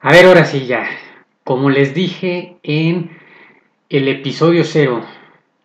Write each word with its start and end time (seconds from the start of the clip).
A 0.00 0.12
ver, 0.12 0.26
ahora 0.26 0.44
sí 0.44 0.66
ya. 0.66 0.88
Como 1.42 1.70
les 1.70 1.92
dije 1.92 2.56
en 2.62 3.10
el 3.88 4.06
episodio 4.06 4.62
cero, 4.62 5.04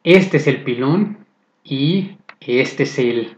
este 0.04 0.38
es 0.38 0.48
el 0.48 0.64
pilón 0.64 1.28
y 1.64 2.18
este 2.40 2.84
es 2.84 2.98
el, 2.98 3.38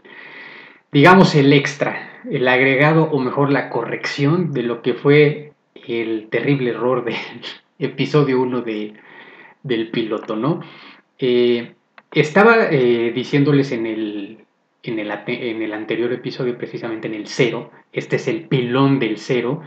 digamos, 0.90 1.34
el 1.34 1.52
extra, 1.52 2.22
el 2.30 2.48
agregado 2.48 3.04
o 3.10 3.18
mejor 3.18 3.52
la 3.52 3.68
corrección 3.68 4.52
de 4.54 4.62
lo 4.62 4.80
que 4.80 4.94
fue 4.94 5.52
el 5.86 6.28
terrible 6.30 6.70
error 6.70 7.04
del 7.04 7.16
episodio 7.78 8.40
1 8.40 8.62
de, 8.62 8.94
del 9.62 9.90
piloto, 9.90 10.34
¿no? 10.34 10.62
Eh, 11.18 11.74
estaba 12.10 12.70
eh, 12.70 13.12
diciéndoles 13.14 13.70
en 13.72 13.84
el, 13.84 14.38
en 14.82 14.98
el, 14.98 15.10
en, 15.26 15.62
el, 15.62 15.72
anterior 15.74 16.10
episodio, 16.10 16.56
precisamente 16.56 17.06
en 17.06 17.14
el 17.14 17.26
cero, 17.26 17.70
este 17.92 18.16
es 18.16 18.28
el 18.28 18.48
pilón 18.48 18.98
del 18.98 19.18
cero, 19.18 19.62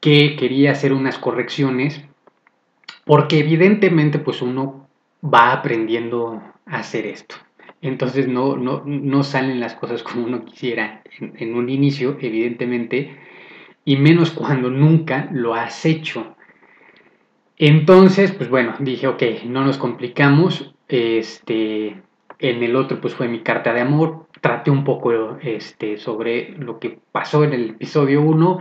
que 0.00 0.36
quería 0.36 0.72
hacer 0.72 0.92
unas 0.92 1.18
correcciones, 1.18 2.04
porque 3.04 3.38
evidentemente 3.38 4.18
pues 4.18 4.42
uno 4.42 4.88
va 5.22 5.52
aprendiendo 5.52 6.42
a 6.66 6.78
hacer 6.78 7.06
esto. 7.06 7.36
Entonces 7.82 8.26
no, 8.26 8.56
no, 8.56 8.82
no 8.84 9.22
salen 9.22 9.60
las 9.60 9.74
cosas 9.74 10.02
como 10.02 10.24
uno 10.24 10.44
quisiera 10.44 11.02
en, 11.18 11.54
un 11.54 11.68
inicio, 11.68 12.16
evidentemente, 12.20 13.16
y 13.84 13.96
menos 13.96 14.30
cuando 14.30 14.70
nunca 14.70 15.28
lo 15.32 15.54
has 15.54 15.84
hecho. 15.84 16.36
Entonces, 17.58 18.32
pues 18.32 18.50
bueno, 18.50 18.74
dije, 18.80 19.06
ok, 19.06 19.22
no 19.46 19.64
nos 19.64 19.78
complicamos. 19.78 20.74
Este, 20.88 22.02
en 22.38 22.62
el 22.62 22.76
otro, 22.76 23.00
pues 23.00 23.14
fue 23.14 23.28
mi 23.28 23.40
carta 23.40 23.72
de 23.72 23.80
amor. 23.80 24.26
Traté 24.40 24.70
un 24.70 24.84
poco 24.84 25.38
este, 25.40 25.96
sobre 25.96 26.50
lo 26.58 26.78
que 26.78 26.98
pasó 27.12 27.44
en 27.44 27.52
el 27.52 27.70
episodio 27.70 28.20
1. 28.22 28.60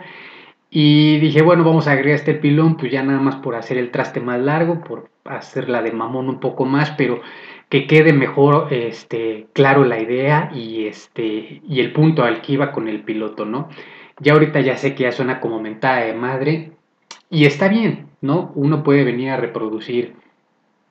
Y 0.77 1.19
dije, 1.19 1.41
bueno, 1.41 1.63
vamos 1.63 1.87
a 1.87 1.93
agregar 1.93 2.15
este 2.15 2.33
pilón, 2.33 2.75
pues 2.75 2.91
ya 2.91 3.01
nada 3.01 3.21
más 3.21 3.37
por 3.37 3.55
hacer 3.55 3.77
el 3.77 3.91
traste 3.91 4.19
más 4.19 4.41
largo, 4.41 4.81
por 4.81 5.09
hacerla 5.23 5.81
de 5.81 5.93
mamón 5.93 6.27
un 6.27 6.41
poco 6.41 6.65
más, 6.65 6.91
pero 6.97 7.21
que 7.69 7.87
quede 7.87 8.11
mejor 8.11 8.67
este, 8.73 9.47
claro 9.53 9.85
la 9.85 10.01
idea 10.01 10.51
y, 10.53 10.87
este, 10.87 11.61
y 11.65 11.79
el 11.79 11.93
punto 11.93 12.25
al 12.25 12.41
que 12.41 12.51
iba 12.51 12.73
con 12.73 12.89
el 12.89 13.03
piloto, 13.03 13.45
¿no? 13.45 13.69
Ya 14.19 14.33
ahorita 14.33 14.59
ya 14.59 14.75
sé 14.75 14.95
que 14.95 15.03
ya 15.03 15.13
suena 15.13 15.39
como 15.39 15.61
mentada 15.61 16.01
de 16.01 16.13
madre 16.13 16.73
y 17.29 17.45
está 17.45 17.69
bien, 17.69 18.07
¿no? 18.19 18.51
Uno 18.55 18.83
puede 18.83 19.05
venir 19.05 19.29
a 19.29 19.37
reproducir 19.37 20.15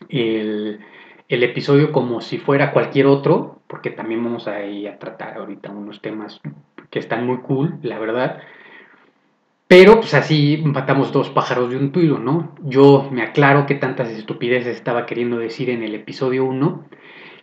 el, 0.08 0.80
el 1.28 1.42
episodio 1.42 1.92
como 1.92 2.23
si 2.23 2.39
fuera 2.39 2.73
cualquier 2.73 3.05
otro, 3.05 3.61
porque 3.67 3.91
también 3.91 4.25
vamos 4.25 4.48
a 4.48 4.61
a 4.61 4.98
tratar 4.98 5.36
ahorita 5.36 5.70
unos 5.73 6.01
temas 6.01 6.41
que 6.89 7.01
están 7.01 7.27
muy 7.27 7.36
cool, 7.41 7.75
la 7.83 7.98
verdad. 7.98 8.41
Pero 9.67 10.01
pues 10.01 10.12
así 10.15 10.61
matamos 10.62 11.11
dos 11.12 11.31
pájaros 11.31 11.70
de 11.70 11.77
un 11.77 11.91
tiro, 11.91 12.19
¿no? 12.19 12.55
Yo 12.62 13.09
me 13.11 13.23
aclaro 13.23 13.67
que 13.67 13.75
tantas 13.75 14.11
estupideces 14.11 14.77
estaba 14.77 15.07
queriendo 15.07 15.39
decir 15.39 15.70
en 15.70 15.83
el 15.83 15.95
episodio 15.95 16.45
1, 16.45 16.84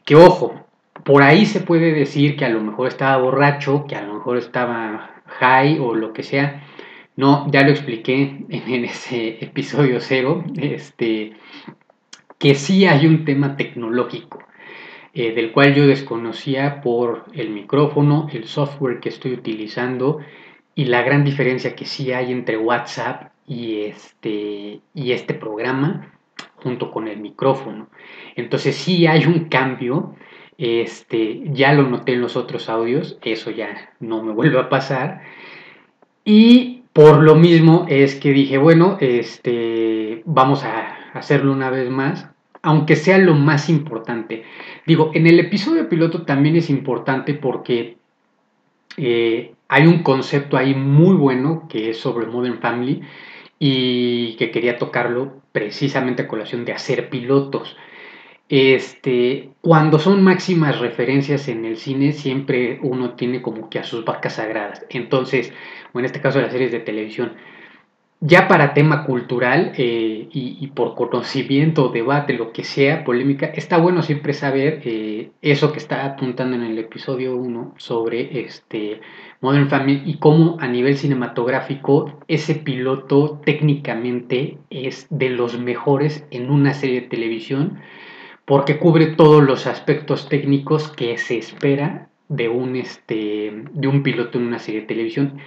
que 0.05 0.15
ojo, 0.15 0.65
por 1.03 1.23
ahí 1.23 1.45
se 1.45 1.61
puede 1.61 1.93
decir 1.93 2.37
que 2.37 2.45
a 2.45 2.49
lo 2.49 2.61
mejor 2.61 2.87
estaba 2.87 3.17
borracho, 3.17 3.85
que 3.87 3.95
a 3.95 4.03
lo 4.03 4.15
mejor 4.15 4.37
estaba 4.37 5.21
high 5.25 5.79
o 5.79 5.95
lo 5.95 6.13
que 6.13 6.23
sea. 6.23 6.63
No, 7.15 7.49
ya 7.51 7.63
lo 7.63 7.71
expliqué 7.71 8.45
en, 8.49 8.85
ese 8.85 9.43
episodio 9.43 9.99
cero, 9.99 10.43
este, 10.55 11.33
que 12.37 12.55
sí 12.55 12.85
hay 12.85 13.07
un 13.07 13.25
tema 13.25 13.57
tecnológico, 13.57 14.43
eh, 15.13 15.33
del 15.33 15.51
cual 15.51 15.73
yo 15.73 15.87
desconocía 15.87 16.81
por 16.81 17.25
el 17.33 17.49
micrófono, 17.49 18.27
el 18.31 18.45
software 18.45 18.99
que 18.99 19.09
estoy 19.09 19.33
utilizando 19.33 20.19
y 20.75 20.85
la 20.85 21.01
gran 21.01 21.23
diferencia 21.23 21.75
que 21.75 21.85
sí 21.85 22.11
hay 22.11 22.31
entre 22.31 22.57
WhatsApp 22.57 23.31
y 23.47 23.81
este, 23.81 24.79
y 24.93 25.11
este 25.11 25.33
programa 25.33 26.13
junto 26.55 26.91
con 26.91 27.07
el 27.07 27.19
micrófono. 27.19 27.89
Entonces 28.35 28.75
sí 28.75 29.07
hay 29.07 29.25
un 29.25 29.45
cambio, 29.45 30.15
este, 30.57 31.41
ya 31.45 31.73
lo 31.73 31.83
noté 31.83 32.13
en 32.13 32.21
los 32.21 32.35
otros 32.35 32.69
audios, 32.69 33.17
eso 33.21 33.51
ya 33.51 33.91
no 33.99 34.23
me 34.23 34.31
vuelve 34.33 34.59
a 34.59 34.69
pasar. 34.69 35.21
Y 36.23 36.83
por 36.93 37.23
lo 37.23 37.35
mismo 37.35 37.85
es 37.89 38.15
que 38.15 38.31
dije, 38.31 38.57
bueno, 38.57 38.97
este, 38.99 40.21
vamos 40.25 40.63
a 40.63 40.95
hacerlo 41.13 41.51
una 41.51 41.69
vez 41.69 41.89
más, 41.89 42.29
aunque 42.61 42.95
sea 42.95 43.17
lo 43.17 43.33
más 43.33 43.69
importante. 43.69 44.43
Digo, 44.85 45.11
en 45.13 45.25
el 45.25 45.39
episodio 45.39 45.89
piloto 45.89 46.23
también 46.23 46.55
es 46.55 46.69
importante 46.69 47.33
porque 47.33 47.97
eh, 48.97 49.53
hay 49.71 49.87
un 49.87 50.03
concepto 50.03 50.57
ahí 50.57 50.75
muy 50.75 51.15
bueno 51.15 51.67
que 51.69 51.91
es 51.91 51.97
sobre 51.97 52.25
Modern 52.25 52.59
Family 52.59 53.03
y 53.57 54.35
que 54.35 54.51
quería 54.51 54.77
tocarlo 54.77 55.41
precisamente 55.53 56.23
a 56.23 56.27
colación 56.27 56.65
de 56.65 56.73
hacer 56.73 57.09
pilotos. 57.09 57.77
Este, 58.49 59.51
cuando 59.61 59.97
son 59.97 60.25
máximas 60.25 60.79
referencias 60.79 61.47
en 61.47 61.63
el 61.63 61.77
cine, 61.77 62.11
siempre 62.11 62.79
uno 62.83 63.11
tiene 63.15 63.41
como 63.41 63.69
que 63.69 63.79
a 63.79 63.85
sus 63.85 64.03
vacas 64.03 64.33
sagradas. 64.33 64.85
Entonces, 64.89 65.53
o 65.93 65.99
en 65.99 66.05
este 66.05 66.19
caso 66.19 66.41
las 66.41 66.51
series 66.51 66.73
de 66.73 66.81
televisión, 66.81 67.37
ya 68.23 68.47
para 68.47 68.75
tema 68.75 69.03
cultural 69.03 69.73
eh, 69.77 70.27
y, 70.31 70.67
por 70.67 70.93
conocimiento, 70.93 71.89
debate, 71.89 72.33
lo 72.33 72.53
que 72.53 72.63
sea, 72.63 73.03
polémica, 73.03 73.47
está 73.47 73.77
bueno 73.77 74.03
siempre 74.03 74.33
saber 74.33 74.81
eh, 74.85 75.31
eso 75.41 75.71
que 75.71 75.79
está 75.79 76.05
apuntando 76.05 76.55
en 76.55 76.61
el 76.61 76.77
episodio 76.77 77.35
1 77.35 77.73
sobre 77.77 78.41
este 78.41 79.01
Modern 79.41 79.69
Family 79.69 80.03
y 80.05 80.17
cómo 80.19 80.57
a 80.59 80.67
nivel 80.67 80.97
cinematográfico 80.97 82.19
ese 82.27 82.53
piloto 82.53 83.41
técnicamente 83.43 84.59
es 84.69 85.07
de 85.09 85.31
los 85.31 85.59
mejores 85.59 86.23
en 86.29 86.51
una 86.51 86.75
serie 86.75 87.01
de 87.01 87.07
televisión 87.07 87.79
porque 88.45 88.77
cubre 88.77 89.07
todos 89.07 89.43
los 89.43 89.65
aspectos 89.65 90.29
técnicos 90.29 90.89
que 90.91 91.17
se 91.17 91.39
espera 91.39 92.09
de 92.29 92.49
un, 92.49 92.75
este, 92.75 93.63
de 93.73 93.87
un 93.87 94.03
piloto 94.03 94.37
en 94.37 94.45
una 94.45 94.59
serie 94.59 94.81
de 94.81 94.87
televisión 94.87 95.39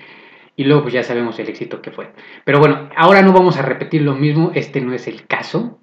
y 0.56 0.64
luego 0.64 0.82
pues 0.82 0.94
ya 0.94 1.02
sabemos 1.02 1.38
el 1.38 1.48
éxito 1.48 1.82
que 1.82 1.90
fue. 1.90 2.10
Pero 2.44 2.58
bueno, 2.58 2.88
ahora 2.96 3.22
no 3.22 3.32
vamos 3.32 3.56
a 3.56 3.62
repetir 3.62 4.02
lo 4.02 4.14
mismo, 4.14 4.52
este 4.54 4.80
no 4.80 4.92
es 4.92 5.06
el 5.08 5.26
caso, 5.26 5.78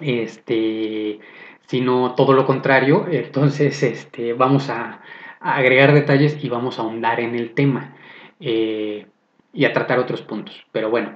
este, 0.00 1.20
sino 1.66 2.14
todo 2.14 2.32
lo 2.32 2.46
contrario, 2.46 3.06
entonces 3.10 3.82
este, 3.82 4.32
vamos 4.32 4.70
a, 4.70 5.02
agregar 5.42 5.94
detalles 5.94 6.36
y 6.44 6.50
vamos 6.50 6.78
a 6.78 6.82
ahondar 6.82 7.18
en 7.18 7.34
el 7.34 7.54
tema 7.54 7.94
eh, 8.40 9.06
y 9.54 9.64
a 9.64 9.72
tratar 9.72 9.98
otros 9.98 10.20
puntos. 10.20 10.66
Pero 10.70 10.90
bueno, 10.90 11.14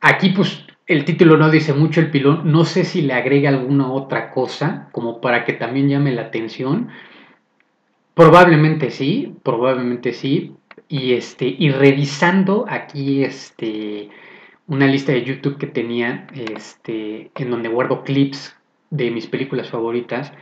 aquí 0.00 0.30
pues 0.30 0.64
el 0.86 1.04
título 1.04 1.36
no 1.36 1.50
dice 1.50 1.74
mucho 1.74 2.00
el 2.00 2.10
pilón, 2.10 2.50
no 2.50 2.64
sé 2.64 2.84
si 2.84 3.02
le 3.02 3.12
agrega 3.12 3.50
alguna 3.50 3.92
otra 3.92 4.30
cosa 4.30 4.88
como 4.92 5.20
para 5.20 5.44
que 5.44 5.52
también 5.52 5.88
llame 5.88 6.12
la 6.12 6.22
atención. 6.22 6.88
Probablemente 8.14 8.90
sí, 8.90 9.34
probablemente 9.42 10.14
sí, 10.14 10.54
y 10.88 11.14
este 11.14 11.46
y 11.46 11.70
revisando 11.70 12.64
aquí 12.68 13.24
este 13.24 14.08
una 14.68 14.86
lista 14.86 15.12
de 15.12 15.24
YouTube 15.24 15.58
que 15.58 15.66
tenía 15.66 16.26
este 16.34 17.30
en 17.34 17.50
donde 17.50 17.68
guardo 17.68 18.04
clips 18.04 18.56
de 18.90 19.10
mis 19.10 19.26
películas 19.26 19.70
favoritas 19.70 20.32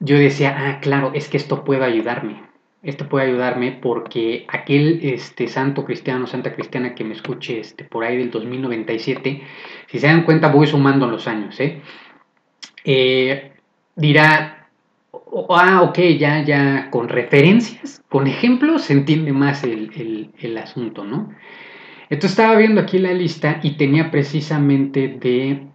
yo 0.00 0.18
decía 0.18 0.54
ah 0.56 0.80
claro 0.80 1.12
es 1.14 1.28
que 1.28 1.36
esto 1.36 1.64
puede 1.64 1.84
ayudarme 1.84 2.42
esto 2.82 3.08
puede 3.08 3.26
ayudarme 3.26 3.72
porque 3.72 4.46
aquel 4.48 5.00
este 5.02 5.48
santo 5.48 5.84
cristiano 5.84 6.26
santa 6.26 6.54
cristiana 6.54 6.94
que 6.94 7.04
me 7.04 7.14
escuche 7.14 7.60
este 7.60 7.84
por 7.84 8.04
ahí 8.04 8.16
del 8.16 8.30
2097 8.30 9.42
si 9.88 9.98
se 9.98 10.06
dan 10.06 10.24
cuenta 10.24 10.48
voy 10.48 10.66
sumando 10.66 11.06
los 11.06 11.26
años 11.28 11.58
¿eh? 11.60 11.80
Eh, 12.84 13.52
dirá 13.96 14.53
ah, 15.50 15.82
ok, 15.82 15.98
ya, 16.18 16.42
ya 16.44 16.90
con 16.90 17.08
referencias, 17.08 18.02
con 18.08 18.26
ejemplos 18.26 18.82
se 18.82 18.92
entiende 18.92 19.32
más 19.32 19.64
el, 19.64 20.58
asunto, 20.58 21.04
¿no? 21.04 21.30
Entonces 22.10 22.32
estaba 22.32 22.56
viendo 22.56 22.80
aquí 22.80 22.98
la 22.98 23.12
lista 23.12 23.60
y 23.62 23.72
tenía 23.76 24.10
precisamente 24.10 25.08
de 25.08 25.66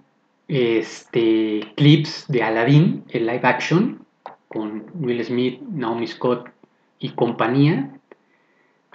este, 0.48 1.62
clips 1.75 2.25
de 2.28 2.44
Aladdin, 2.44 3.04
el 3.10 3.25
live 3.25 3.42
action, 3.44 4.06
con 4.48 4.86
Will 4.95 5.24
Smith, 5.24 5.62
Naomi 5.62 6.07
Scott 6.07 6.50
y 7.00 7.10
compañía. 7.10 7.92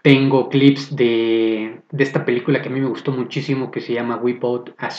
Tengo 0.03 0.49
clips 0.49 0.95
de, 0.95 1.81
de 1.91 2.05
esta 2.05 2.25
película 2.25 2.61
que 2.63 2.69
a 2.69 2.73
mí 2.73 2.81
me 2.81 2.89
gustó 2.89 3.13
muchísimo 3.13 3.71
que 3.71 3.81
se 3.81 3.95
llama 3.95 4.17
Whip 4.17 4.45
Out 4.45 4.71
a 4.79 4.91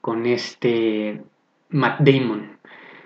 con 0.00 0.26
este 0.26 1.22
Matt 1.68 2.00
Damon. 2.00 2.58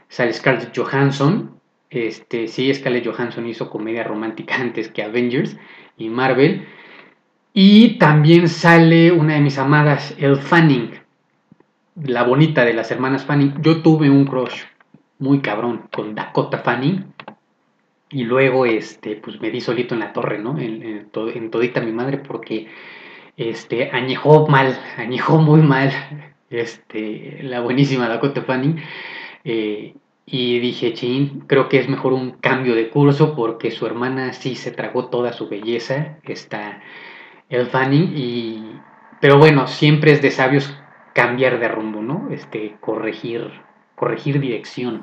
Sale 0.09 0.33
Scarlett 0.33 0.77
Johansson 0.77 1.55
este, 1.91 2.49
sí, 2.49 2.73
Scarlett 2.75 3.07
Johansson 3.07 3.47
hizo 3.47 3.71
comedia 3.71 4.05
romántica 4.05 4.57
antes 4.61 4.89
que 4.89 5.03
Avengers 5.03 5.57
y 5.97 6.09
Marvel. 6.09 6.67
Y 7.53 7.99
también 7.99 8.49
sale 8.49 9.13
una 9.13 9.35
de 9.35 9.41
mis 9.41 9.59
amadas, 9.59 10.15
El 10.19 10.37
Fanning, 10.37 10.91
la 12.03 12.25
bonita 12.25 12.65
de 12.65 12.75
las 12.75 12.91
hermanas 12.91 13.25
Fanning. 13.25 13.63
Yo 13.63 13.81
tuve 13.81 14.11
un 14.11 14.25
crush 14.25 14.63
muy 15.21 15.41
cabrón 15.41 15.89
con 15.93 16.17
Dakota 16.17 16.59
Fanning. 16.59 17.15
Y 18.11 18.25
luego, 18.25 18.67
este, 18.67 19.17
pues 19.17 19.41
me 19.41 19.51
di 19.51 19.61
solito 19.61 19.95
en 19.95 20.01
la 20.01 20.13
torre, 20.13 20.39
¿no? 20.39 20.59
En, 20.59 20.83
en, 20.83 21.51
todita 21.51 21.81
mi 21.81 21.93
madre, 21.93 22.19
porque 22.19 22.69
este, 23.37 23.91
añejó 23.91 24.47
mal, 24.49 24.77
añejó 24.97 25.39
muy 25.39 25.63
mal 25.63 25.93
este, 26.51 27.39
la 27.43 27.61
buenísima 27.61 28.09
Dakota 28.09 28.43
Fanning. 28.43 28.83
Eh, 29.45 29.95
y 30.27 30.59
dije, 30.59 30.95
chin, 30.95 31.45
creo 31.47 31.69
que 31.69 31.79
es 31.79 31.89
mejor 31.89 32.13
un 32.13 32.33
cambio 32.33 32.75
de 32.75 32.89
curso 32.89 33.35
porque 33.35 33.71
su 33.71 33.87
hermana 33.87 34.33
sí 34.33 34.55
se 34.55 34.71
tragó 34.71 35.07
toda 35.07 35.33
su 35.33 35.49
belleza, 35.49 36.19
está 36.25 36.81
el 37.51 37.67
Fanning, 37.67 38.13
y, 38.17 38.81
pero 39.21 39.39
bueno, 39.39 39.67
siempre 39.67 40.13
es 40.13 40.23
de 40.23 40.31
sabios 40.31 40.75
cambiar 41.13 41.61
de 41.61 41.69
rumbo, 41.69 42.03
¿no? 42.03 42.29
Este, 42.31 42.77
corregir, 42.81 43.51
corregir 43.95 44.41
dirección. 44.41 45.03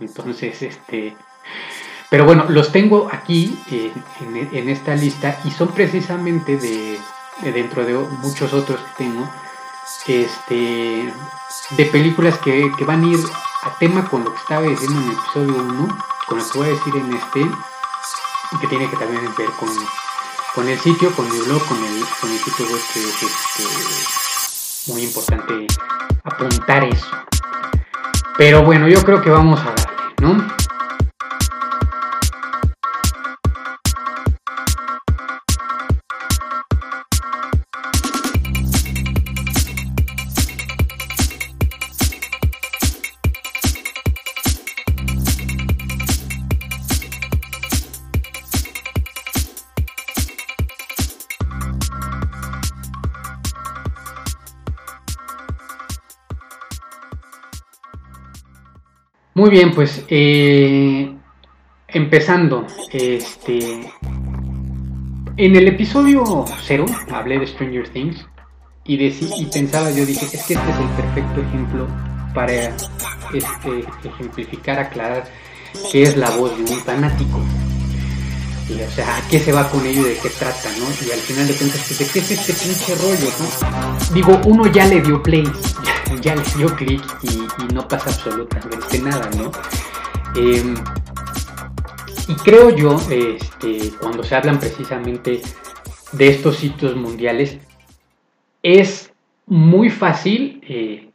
Entonces, 0.00 0.62
este, 0.62 1.14
pero 2.10 2.24
bueno, 2.24 2.44
los 2.48 2.72
tengo 2.72 3.08
aquí 3.10 3.56
en, 4.52 4.68
esta 4.68 4.94
lista 4.94 5.38
y 5.44 5.50
son 5.50 5.68
precisamente 5.68 6.56
de, 6.56 6.98
dentro 7.52 7.84
de 7.84 7.94
muchos 7.94 8.52
otros 8.52 8.80
que 8.80 9.04
tengo, 9.04 9.28
este, 10.08 11.12
de 11.76 11.84
películas 11.86 12.38
que, 12.38 12.70
van 12.84 13.04
a 13.04 13.06
ir 13.06 13.18
a 13.62 13.70
tema 13.78 14.04
con 14.08 14.24
lo 14.24 14.32
que 14.32 14.40
estaba 14.40 14.62
diciendo 14.62 15.00
en 15.00 15.08
el 15.08 15.12
episodio 15.12 15.62
1, 15.62 15.98
con 16.26 16.38
lo 16.38 16.44
que 16.50 16.58
voy 16.58 16.68
a 16.68 16.72
decir 16.72 16.96
en 16.96 17.12
este, 17.12 17.50
que 18.60 18.66
tiene 18.66 18.90
que 18.90 18.96
también 18.96 19.22
ver 19.36 19.50
con, 19.50 19.68
con 20.54 20.68
el 20.68 20.78
sitio, 20.80 21.12
con 21.12 21.30
mi 21.30 21.38
blog, 21.40 21.64
con 21.66 21.78
el, 21.84 22.04
con 22.20 22.30
el 22.30 22.38
sitio 22.38 22.66
web 22.66 22.80
que 22.92 23.00
es 23.00 23.22
este, 23.22 24.92
muy 24.92 25.02
importante 25.02 25.66
apuntar 26.24 26.84
eso. 26.84 27.06
Pero 28.36 28.64
bueno, 28.64 28.88
yo 28.88 29.02
creo 29.04 29.22
que 29.22 29.30
vamos 29.30 29.60
a 29.60 29.72
darle, 29.72 30.14
¿no? 30.20 30.48
Muy 59.42 59.50
bien, 59.50 59.74
pues 59.74 60.04
eh, 60.06 61.12
empezando, 61.88 62.64
este, 62.92 63.90
en 65.36 65.56
el 65.56 65.66
episodio 65.66 66.44
0 66.62 66.86
hablé 67.10 67.40
de 67.40 67.48
Stranger 67.48 67.88
Things 67.88 68.24
y, 68.84 69.04
y 69.04 69.48
pensaba, 69.52 69.90
yo 69.90 70.06
dije, 70.06 70.26
es 70.26 70.30
que 70.30 70.36
este 70.36 70.70
es 70.70 70.78
el 70.78 70.88
perfecto 70.90 71.40
ejemplo 71.40 71.88
para 72.32 72.52
este, 72.52 73.84
ejemplificar, 74.04 74.78
aclarar 74.78 75.24
qué 75.90 76.04
es 76.04 76.16
la 76.16 76.30
voz 76.30 76.56
de 76.56 76.62
un 76.62 76.78
fanático. 76.78 77.40
Y, 78.68 78.80
o 78.80 78.90
sea, 78.92 79.16
¿a 79.16 79.28
qué 79.28 79.40
se 79.40 79.50
va 79.50 79.68
con 79.68 79.84
ello 79.84 80.04
de 80.04 80.18
qué 80.18 80.28
trata, 80.30 80.68
no? 80.78 80.84
Y 81.04 81.10
al 81.10 81.18
final 81.18 81.48
de 81.48 81.54
cuentas, 81.54 81.84
pues, 81.88 81.98
¿de 81.98 82.06
qué 82.06 82.20
es 82.20 82.30
este 82.30 82.52
pinche 82.52 82.94
rollo, 82.94 83.28
no? 83.40 84.14
Digo, 84.14 84.40
uno 84.44 84.70
ya 84.70 84.86
le 84.86 85.00
dio 85.00 85.20
play, 85.20 85.42
ya 86.20 86.34
le 86.34 86.42
dio 86.56 86.68
clic 86.76 87.02
y, 87.22 87.72
no 87.74 87.86
pasa 87.88 88.10
absolutamente 88.10 88.98
nada, 88.98 89.30
¿no? 89.36 89.50
Em, 90.36 90.74
y 92.28 92.34
creo 92.36 92.70
yo, 92.70 92.96
este, 93.10 93.90
cuando 94.00 94.22
se 94.22 94.34
hablan 94.34 94.58
precisamente 94.58 95.40
de 96.12 96.28
estos 96.28 96.56
sitios 96.56 96.96
mundiales, 96.96 97.58
es 98.62 99.12
muy 99.46 99.90
fácil 99.90 100.60
eh, 100.66 101.10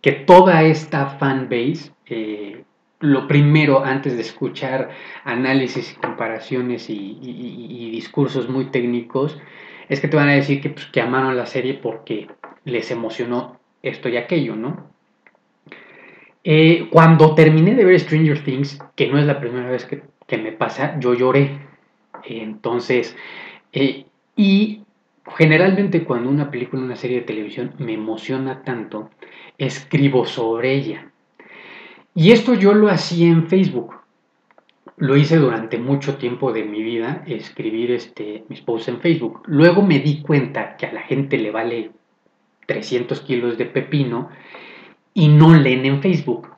que 0.00 0.12
toda 0.12 0.62
esta 0.62 1.06
fanbase, 1.06 1.92
eh, 2.06 2.64
lo 3.00 3.26
primero 3.26 3.84
antes 3.84 4.14
de 4.16 4.22
escuchar 4.22 4.90
análisis 5.24 5.92
y 5.92 6.00
comparaciones 6.00 6.88
y, 6.88 7.90
discursos 7.92 8.48
muy 8.48 8.66
técnicos, 8.66 9.38
es 9.88 10.00
que 10.00 10.08
te 10.08 10.16
van 10.16 10.28
a 10.28 10.34
decir 10.34 10.60
que, 10.60 10.70
pues, 10.70 10.86
que 10.86 11.00
amaron 11.00 11.36
la 11.36 11.46
serie 11.46 11.74
porque 11.74 12.28
les 12.64 12.90
emocionó 12.90 13.60
esto 13.82 14.08
y 14.08 14.16
aquello, 14.16 14.56
¿no? 14.56 14.92
Eh, 16.44 16.88
cuando 16.90 17.34
terminé 17.34 17.74
de 17.74 17.84
ver 17.84 18.00
Stranger 18.00 18.42
Things, 18.42 18.78
que 18.96 19.08
no 19.08 19.18
es 19.18 19.26
la 19.26 19.38
primera 19.38 19.68
vez 19.68 19.86
que, 19.86 20.02
me 20.38 20.52
pasa, 20.52 20.98
yo 20.98 21.14
lloré. 21.14 21.58
Entonces, 22.24 23.16
eh, 23.72 24.06
y 24.34 24.82
generalmente 25.36 26.04
cuando 26.04 26.30
una 26.30 26.50
película, 26.50 26.82
una 26.82 26.96
serie 26.96 27.20
de 27.20 27.26
televisión 27.26 27.74
me 27.78 27.94
emociona 27.94 28.62
tanto, 28.62 29.10
escribo 29.58 30.24
sobre 30.24 30.74
ella. 30.74 31.10
Y 32.14 32.32
esto 32.32 32.54
yo 32.54 32.74
lo 32.74 32.88
hacía 32.88 33.28
en 33.28 33.46
Facebook. 33.46 33.94
Lo 34.96 35.16
hice 35.16 35.36
durante 35.36 35.78
mucho 35.78 36.16
tiempo 36.16 36.52
de 36.52 36.64
mi 36.64 36.82
vida, 36.82 37.24
escribir 37.26 37.90
este, 37.92 38.44
mis 38.48 38.60
posts 38.60 38.88
en 38.88 39.00
Facebook. 39.00 39.42
Luego 39.46 39.82
me 39.82 39.98
di 39.98 40.22
cuenta 40.22 40.76
que 40.76 40.86
a 40.86 40.92
la 40.92 41.02
gente 41.02 41.38
le 41.38 41.50
vale 41.50 41.90
300 42.66 43.20
kilos 43.20 43.58
de 43.58 43.66
pepino 43.66 44.30
y 45.14 45.28
no 45.28 45.54
leen 45.54 45.84
en 45.84 46.00
Facebook. 46.02 46.48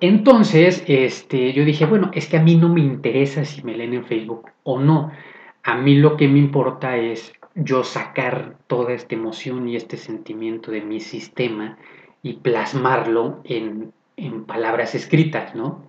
Entonces, 0.00 0.82
este, 0.86 1.52
yo 1.52 1.64
dije, 1.64 1.84
bueno, 1.84 2.10
es 2.14 2.26
que 2.26 2.38
a 2.38 2.42
mí 2.42 2.56
no 2.56 2.68
me 2.70 2.80
interesa 2.80 3.44
si 3.44 3.62
me 3.62 3.76
leen 3.76 3.94
en 3.94 4.04
Facebook 4.04 4.50
o 4.62 4.80
no. 4.80 5.12
A 5.62 5.76
mí 5.76 5.94
lo 5.96 6.16
que 6.16 6.26
me 6.26 6.38
importa 6.38 6.96
es 6.96 7.32
yo 7.54 7.84
sacar 7.84 8.56
toda 8.66 8.94
esta 8.94 9.14
emoción 9.14 9.68
y 9.68 9.76
este 9.76 9.98
sentimiento 9.98 10.70
de 10.70 10.80
mi 10.80 11.00
sistema 11.00 11.76
y 12.22 12.34
plasmarlo 12.34 13.40
en, 13.44 13.92
en 14.16 14.44
palabras 14.44 14.94
escritas, 14.94 15.54
¿no? 15.54 15.84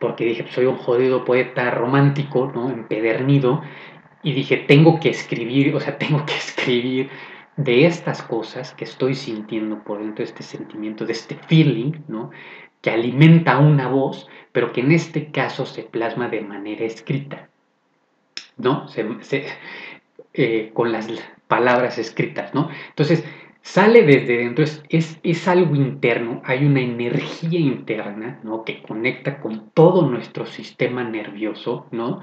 Porque 0.00 0.24
dije, 0.24 0.46
soy 0.50 0.66
un 0.66 0.76
jodido 0.76 1.24
poeta 1.24 1.70
romántico, 1.70 2.50
¿no? 2.52 2.68
Empedernido. 2.68 3.62
Y 4.24 4.32
dije, 4.32 4.56
tengo 4.56 4.98
que 4.98 5.10
escribir, 5.10 5.74
o 5.74 5.80
sea, 5.80 5.98
tengo 5.98 6.26
que 6.26 6.34
escribir 6.34 7.10
de 7.56 7.86
estas 7.86 8.22
cosas 8.22 8.72
que 8.74 8.84
estoy 8.84 9.14
sintiendo 9.14 9.82
por 9.84 9.98
dentro 9.98 10.24
de 10.24 10.30
este 10.30 10.42
sentimiento, 10.42 11.04
de 11.04 11.12
este 11.12 11.36
feeling, 11.36 11.92
¿no? 12.08 12.30
que 12.82 12.90
alimenta 12.90 13.58
una 13.58 13.88
voz, 13.88 14.28
pero 14.50 14.72
que 14.72 14.80
en 14.80 14.92
este 14.92 15.30
caso 15.30 15.64
se 15.64 15.84
plasma 15.84 16.28
de 16.28 16.42
manera 16.42 16.84
escrita, 16.84 17.48
¿no? 18.58 18.86
Eh, 20.34 20.70
con 20.74 20.92
las 20.92 21.08
palabras 21.46 21.98
escritas, 21.98 22.52
¿no? 22.54 22.70
Entonces, 22.88 23.24
sale 23.62 24.02
desde 24.02 24.38
dentro, 24.38 24.64
es, 24.64 24.82
es, 24.88 25.20
es, 25.22 25.46
algo 25.46 25.76
interno, 25.76 26.42
hay 26.44 26.64
una 26.64 26.80
energía 26.80 27.60
interna, 27.60 28.40
¿no? 28.42 28.64
Que 28.64 28.82
conecta 28.82 29.40
con 29.40 29.70
todo 29.70 30.08
nuestro 30.08 30.44
sistema 30.46 31.04
nervioso, 31.04 31.86
¿no? 31.92 32.20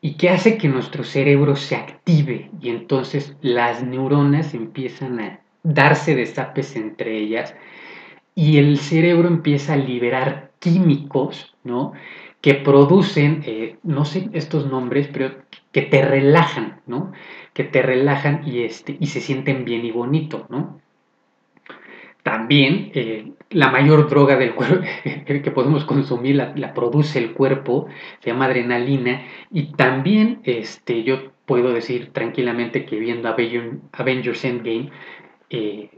Y 0.00 0.14
que 0.14 0.30
hace 0.30 0.58
que 0.58 0.68
nuestro 0.68 1.04
cerebro 1.04 1.56
se 1.56 1.76
active 1.76 2.50
y 2.60 2.70
entonces 2.70 3.36
las 3.40 3.82
neuronas 3.82 4.54
empiezan 4.54 5.20
a 5.20 5.40
darse 5.62 6.14
desapes 6.14 6.76
entre 6.76 7.18
ellas 7.18 7.54
y 8.34 8.58
el 8.58 8.78
cerebro 8.78 9.28
empieza 9.28 9.72
a 9.72 9.76
liberar 9.76 10.52
químicos, 10.60 11.56
¿no? 11.64 11.92
Que 12.40 12.54
producen, 12.54 13.42
eh, 13.44 13.78
no 13.82 14.04
sé 14.04 14.28
estos 14.32 14.66
nombres, 14.70 15.08
pero 15.12 15.32
que 15.72 15.82
te 15.82 16.02
relajan, 16.02 16.80
¿no? 16.86 17.12
Que 17.52 17.64
te 17.64 17.82
relajan 17.82 18.42
y, 18.46 18.62
este, 18.62 18.96
y 19.00 19.06
se 19.06 19.20
sienten 19.20 19.64
bien 19.64 19.84
y 19.84 19.90
bonito, 19.90 20.46
¿no? 20.48 20.80
También 22.28 22.90
eh, 22.92 23.32
la 23.48 23.70
mayor 23.70 24.06
droga 24.10 24.36
del 24.36 24.54
cuerpo 24.54 24.84
que 25.26 25.50
podemos 25.50 25.86
consumir 25.86 26.36
la, 26.36 26.74
produce 26.74 27.18
el 27.18 27.32
cuerpo, 27.32 27.86
se 28.20 28.30
llama 28.30 28.44
adrenalina, 28.44 29.22
y 29.50 29.72
también 29.72 30.40
este, 30.44 31.04
yo 31.04 31.32
puedo 31.46 31.72
decir 31.72 32.10
tranquilamente 32.12 32.84
que 32.84 32.96
viendo 32.96 33.34
Avengers 33.92 34.44
Endgame 34.44 34.90
eh, 35.48 35.88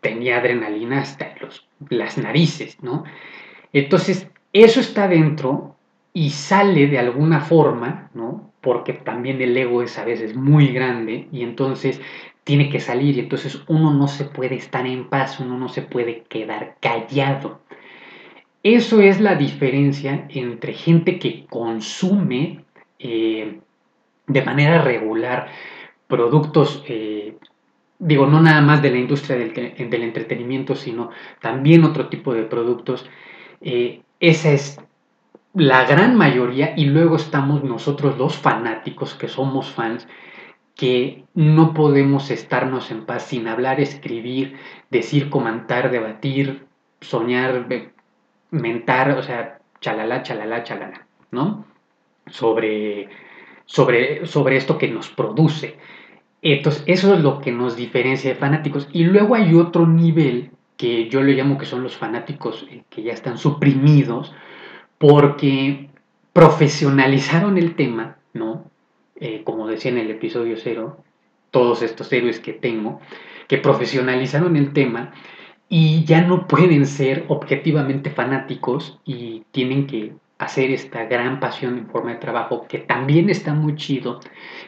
tenía 0.00 0.38
adrenalina 0.38 1.02
hasta 1.02 1.36
los, 1.40 1.68
las 1.88 2.18
narices, 2.18 2.82
¿no? 2.82 3.04
Entonces, 3.72 4.26
eso 4.52 4.80
está 4.80 5.06
dentro 5.06 5.76
y 6.12 6.30
sale 6.30 6.88
de 6.88 6.98
alguna 6.98 7.42
forma, 7.42 8.10
¿no? 8.12 8.52
Porque 8.60 8.92
también 8.92 9.40
el 9.40 9.56
ego 9.56 9.84
es 9.84 9.96
a 9.98 10.04
veces 10.04 10.34
muy 10.34 10.72
grande 10.72 11.28
y 11.30 11.44
entonces 11.44 12.00
tiene 12.48 12.70
que 12.70 12.80
salir 12.80 13.14
y 13.14 13.20
entonces 13.20 13.60
uno 13.66 13.92
no 13.92 14.08
se 14.08 14.24
puede 14.24 14.54
estar 14.54 14.86
en 14.86 15.10
paz, 15.10 15.38
uno 15.38 15.58
no 15.58 15.68
se 15.68 15.82
puede 15.82 16.22
quedar 16.30 16.76
callado. 16.80 17.60
Eso 18.62 19.02
es 19.02 19.20
la 19.20 19.34
diferencia 19.34 20.24
entre 20.30 20.72
gente 20.72 21.18
que 21.18 21.44
consume 21.44 22.64
eh, 22.98 23.60
de 24.26 24.42
manera 24.42 24.80
regular 24.80 25.48
productos, 26.06 26.82
eh, 26.88 27.36
digo, 27.98 28.26
no 28.26 28.40
nada 28.40 28.62
más 28.62 28.80
de 28.80 28.92
la 28.92 28.98
industria 28.98 29.36
del, 29.36 30.02
entretenimiento, 30.02 30.74
sino 30.74 31.10
también 31.42 31.84
otro 31.84 32.08
tipo 32.08 32.32
de 32.32 32.44
productos. 32.44 33.04
Eh, 33.60 34.00
esa 34.20 34.52
es 34.52 34.80
la 35.52 35.84
gran 35.84 36.16
mayoría 36.16 36.72
y 36.78 36.86
luego 36.86 37.16
estamos 37.16 37.62
nosotros 37.62 38.16
los 38.16 38.38
fanáticos 38.38 39.12
que 39.12 39.28
somos 39.28 39.68
fans 39.68 40.08
que 40.78 41.24
no 41.34 41.74
podemos 41.74 42.30
estarnos 42.30 42.92
en 42.92 43.04
paz 43.04 43.24
sin 43.24 43.48
hablar, 43.48 43.80
escribir, 43.80 44.58
decir, 44.90 45.28
comentar, 45.28 45.90
debatir, 45.90 46.66
soñar, 47.00 47.66
mentar, 48.52 49.10
o 49.18 49.22
sea, 49.24 49.58
chalala, 49.80 50.22
chalala, 50.22 50.62
chalala, 50.62 51.04
¿no? 51.32 51.64
Sobre, 52.28 53.08
sobre, 53.66 54.24
sobre 54.24 54.56
esto 54.56 54.78
que 54.78 54.86
nos 54.86 55.08
produce. 55.08 55.76
Entonces, 56.42 56.84
eso 56.86 57.12
es 57.12 57.22
lo 57.22 57.40
que 57.40 57.50
nos 57.50 57.74
diferencia 57.74 58.30
de 58.30 58.36
fanáticos. 58.36 58.88
Y 58.92 59.02
luego 59.02 59.34
hay 59.34 59.56
otro 59.56 59.84
nivel 59.84 60.52
que 60.76 61.08
yo 61.08 61.24
le 61.24 61.32
llamo 61.32 61.58
que 61.58 61.66
son 61.66 61.82
los 61.82 61.96
fanáticos 61.96 62.68
eh, 62.70 62.84
que 62.88 63.02
ya 63.02 63.14
están 63.14 63.36
suprimidos 63.36 64.32
porque 64.98 65.90
profesionalizaron 66.32 67.58
el 67.58 67.74
tema, 67.74 68.18
¿no? 68.32 68.70
Eh, 69.20 69.42
como 69.44 69.66
decía 69.66 69.90
en 69.90 69.98
el 69.98 70.10
episodio 70.10 70.56
cero, 70.56 70.98
todos 71.50 71.82
estos 71.82 72.12
héroes 72.12 72.40
que 72.40 72.52
tengo, 72.52 73.00
que 73.48 73.58
profesionalizaron 73.58 74.56
el 74.56 74.72
tema 74.72 75.12
y 75.68 76.04
ya 76.04 76.22
no 76.22 76.46
pueden 76.46 76.86
ser 76.86 77.24
objetivamente 77.28 78.10
fanáticos 78.10 79.00
y 79.04 79.44
tienen 79.50 79.86
que 79.86 80.12
hacer 80.38 80.70
esta 80.70 81.04
gran 81.06 81.40
pasión 81.40 81.78
en 81.78 81.88
forma 81.88 82.12
de 82.12 82.18
trabajo 82.18 82.66
que 82.68 82.78
también 82.78 83.28
está 83.28 83.54
muy 83.54 83.74
chido, 83.74 84.20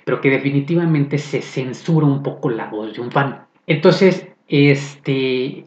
pero 0.05 0.21
que 0.21 0.31
definitivamente 0.31 1.19
se 1.19 1.43
censura 1.43 2.07
un 2.07 2.23
poco 2.23 2.51
la 2.51 2.67
voz 2.67 2.95
de 2.95 3.01
un 3.01 3.13
fan. 3.13 3.47
Entonces, 3.67 4.27
este, 4.49 5.67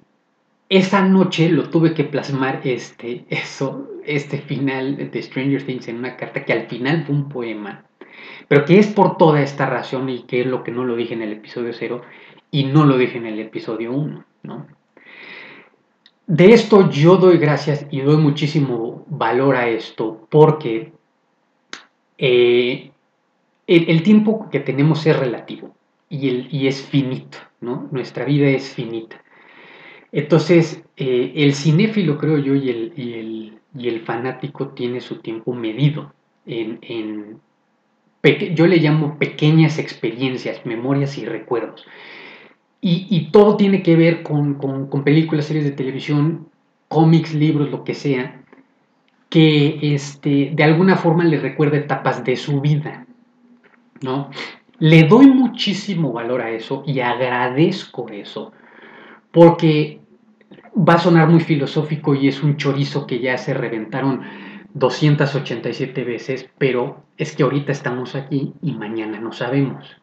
esa 0.68 1.08
noche 1.08 1.50
lo 1.50 1.70
tuve 1.70 1.94
que 1.94 2.04
plasmar 2.04 2.62
este, 2.66 3.24
eso, 3.30 3.88
este 4.06 4.40
final 4.40 5.10
de 5.10 5.22
Stranger 5.22 5.66
Things 5.66 5.88
en 5.88 6.00
una 6.00 6.18
carta 6.18 6.44
que 6.44 6.52
al 6.52 6.68
final 6.68 7.06
fue 7.06 7.16
un 7.16 7.30
poema, 7.30 7.86
pero 8.48 8.66
que 8.66 8.80
es 8.80 8.88
por 8.88 9.18
toda 9.18 9.42
esta 9.42 9.66
razón 9.66 10.10
y 10.10 10.24
que 10.24 10.42
es 10.42 10.48
lo 10.48 10.64
que 10.64 10.72
no 10.72 10.84
lo 10.84 10.96
dije 10.96 11.14
en 11.14 11.22
el 11.22 11.34
episodio 11.34 11.74
0 11.74 12.02
y 12.52 12.66
no 12.66 12.86
lo 12.86 12.98
dije 12.98 13.18
en 13.18 13.26
el 13.26 13.40
episodio 13.40 13.92
1, 13.94 14.26
¿no? 14.44 14.68
De 16.26 16.54
esto 16.54 16.90
yo 16.90 17.18
doy 17.18 17.38
gracias 17.38 17.86
y 17.92 18.02
doy 18.02 18.18
muchísimo 18.18 19.06
valor 19.08 19.56
a 19.56 19.68
esto 19.68 20.26
porque 20.30 20.94
eh, 22.18 22.92
el, 23.68 24.04
tiempo 24.04 24.50
que 24.50 24.62
tenemos 24.62 25.06
es 25.06 25.18
relativo 25.18 25.76
y, 26.10 26.30
el, 26.30 26.48
y 26.50 26.68
es 26.68 26.82
finito, 26.82 27.38
¿no? 27.60 27.90
Nuestra 27.92 28.24
vida 28.24 28.48
es 28.48 28.74
finita. 28.74 29.22
Entonces, 30.14 30.84
eh, 30.96 31.34
el 31.36 31.56
cinéfilo, 31.56 32.18
creo 32.18 32.38
yo, 32.38 32.56
y 32.56 32.70
el, 32.70 32.94
y 33.76 33.88
el, 33.88 34.02
fanático 34.02 34.70
tiene 34.70 35.02
su 35.02 35.20
tiempo 35.20 35.54
medido 35.54 36.14
en, 36.46 37.40
yo 38.24 38.68
le 38.68 38.78
llamo 38.78 39.18
pequeñas 39.18 39.80
experiencias, 39.80 40.66
memorias 40.66 41.18
y 41.18 41.26
recuerdos. 41.26 41.86
Y, 42.86 43.30
todo 43.32 43.56
tiene 43.56 43.82
que 43.82 43.96
ver 43.96 44.24
con, 44.24 44.58
películas, 45.06 45.46
series 45.46 45.64
de 45.64 45.72
televisión, 45.72 46.50
cómics, 46.90 47.34
libros, 47.34 47.72
lo 47.72 47.86
que 47.86 47.94
sea, 47.94 48.42
que 49.30 49.80
este, 49.82 50.52
de 50.54 50.64
alguna 50.64 50.98
forma 50.98 51.24
le 51.24 51.40
recuerda 51.40 51.78
etapas 51.78 52.26
de 52.26 52.36
su 52.36 52.60
vida. 52.60 53.06
¿no? 54.02 54.30
Le 54.80 55.04
doy 55.04 55.28
muchísimo 55.28 56.12
valor 56.12 56.42
a 56.42 56.52
eso 56.52 56.84
y 56.86 57.00
agradezco 57.00 58.10
eso, 58.10 58.52
porque 59.32 60.02
va 60.76 60.96
a 60.96 61.00
sonar 61.00 61.30
muy 61.30 61.40
filosófico 61.40 62.16
y 62.16 62.28
es 62.28 62.44
un 62.44 62.58
chorizo 62.58 63.08
que 63.08 63.20
ya 63.20 63.38
se 63.38 63.54
reventaron 63.54 64.24
287 64.74 66.04
veces, 66.04 66.50
pero 66.58 67.04
es 67.18 67.36
que 67.36 67.44
ahorita 67.44 67.72
estamos 67.72 68.16
aquí 68.16 68.54
y 68.62 68.74
mañana 68.74 69.20
no 69.20 69.32
sabemos. 69.32 69.98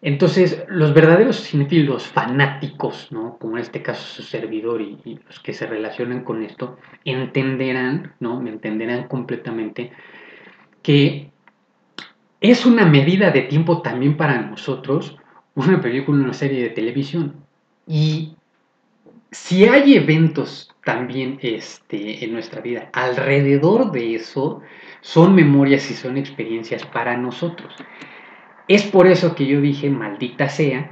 Entonces, 0.00 0.64
los 0.68 0.94
verdaderos 0.94 1.42
cinéfilos 1.42 2.06
fanáticos, 2.06 3.10
¿no? 3.10 3.36
como 3.38 3.56
en 3.56 3.62
este 3.62 3.82
caso 3.82 4.02
su 4.02 4.22
servidor 4.22 4.80
y, 4.80 5.18
los 5.26 5.40
que 5.40 5.52
se 5.52 5.66
relacionan 5.66 6.22
con 6.22 6.42
esto, 6.44 6.78
entenderán, 7.04 8.14
¿no? 8.20 8.40
me 8.40 8.50
entenderán 8.50 9.08
completamente, 9.08 9.90
que 10.82 11.30
es 12.40 12.64
una 12.64 12.84
medida 12.84 13.32
de 13.32 13.42
tiempo 13.42 13.82
también 13.82 14.16
para 14.16 14.40
nosotros 14.40 15.16
una 15.56 15.80
película, 15.80 16.22
una 16.22 16.32
serie 16.32 16.62
de 16.62 16.70
televisión. 16.70 17.34
Y 17.86 18.36
si 19.30 19.66
hay 19.66 19.94
eventos 19.94 20.74
también 20.84 21.38
este, 21.42 22.24
en 22.24 22.32
nuestra 22.32 22.62
vida 22.62 22.88
alrededor 22.92 23.92
de 23.92 24.14
eso, 24.14 24.62
son 25.00 25.34
memorias 25.34 25.90
y 25.90 25.94
son 25.94 26.16
experiencias 26.16 26.84
para 26.86 27.16
nosotros. 27.16 27.74
Es 28.68 28.84
por 28.84 29.06
eso 29.06 29.34
que 29.34 29.46
yo 29.46 29.60
dije, 29.60 29.90
maldita 29.90 30.48
sea, 30.48 30.90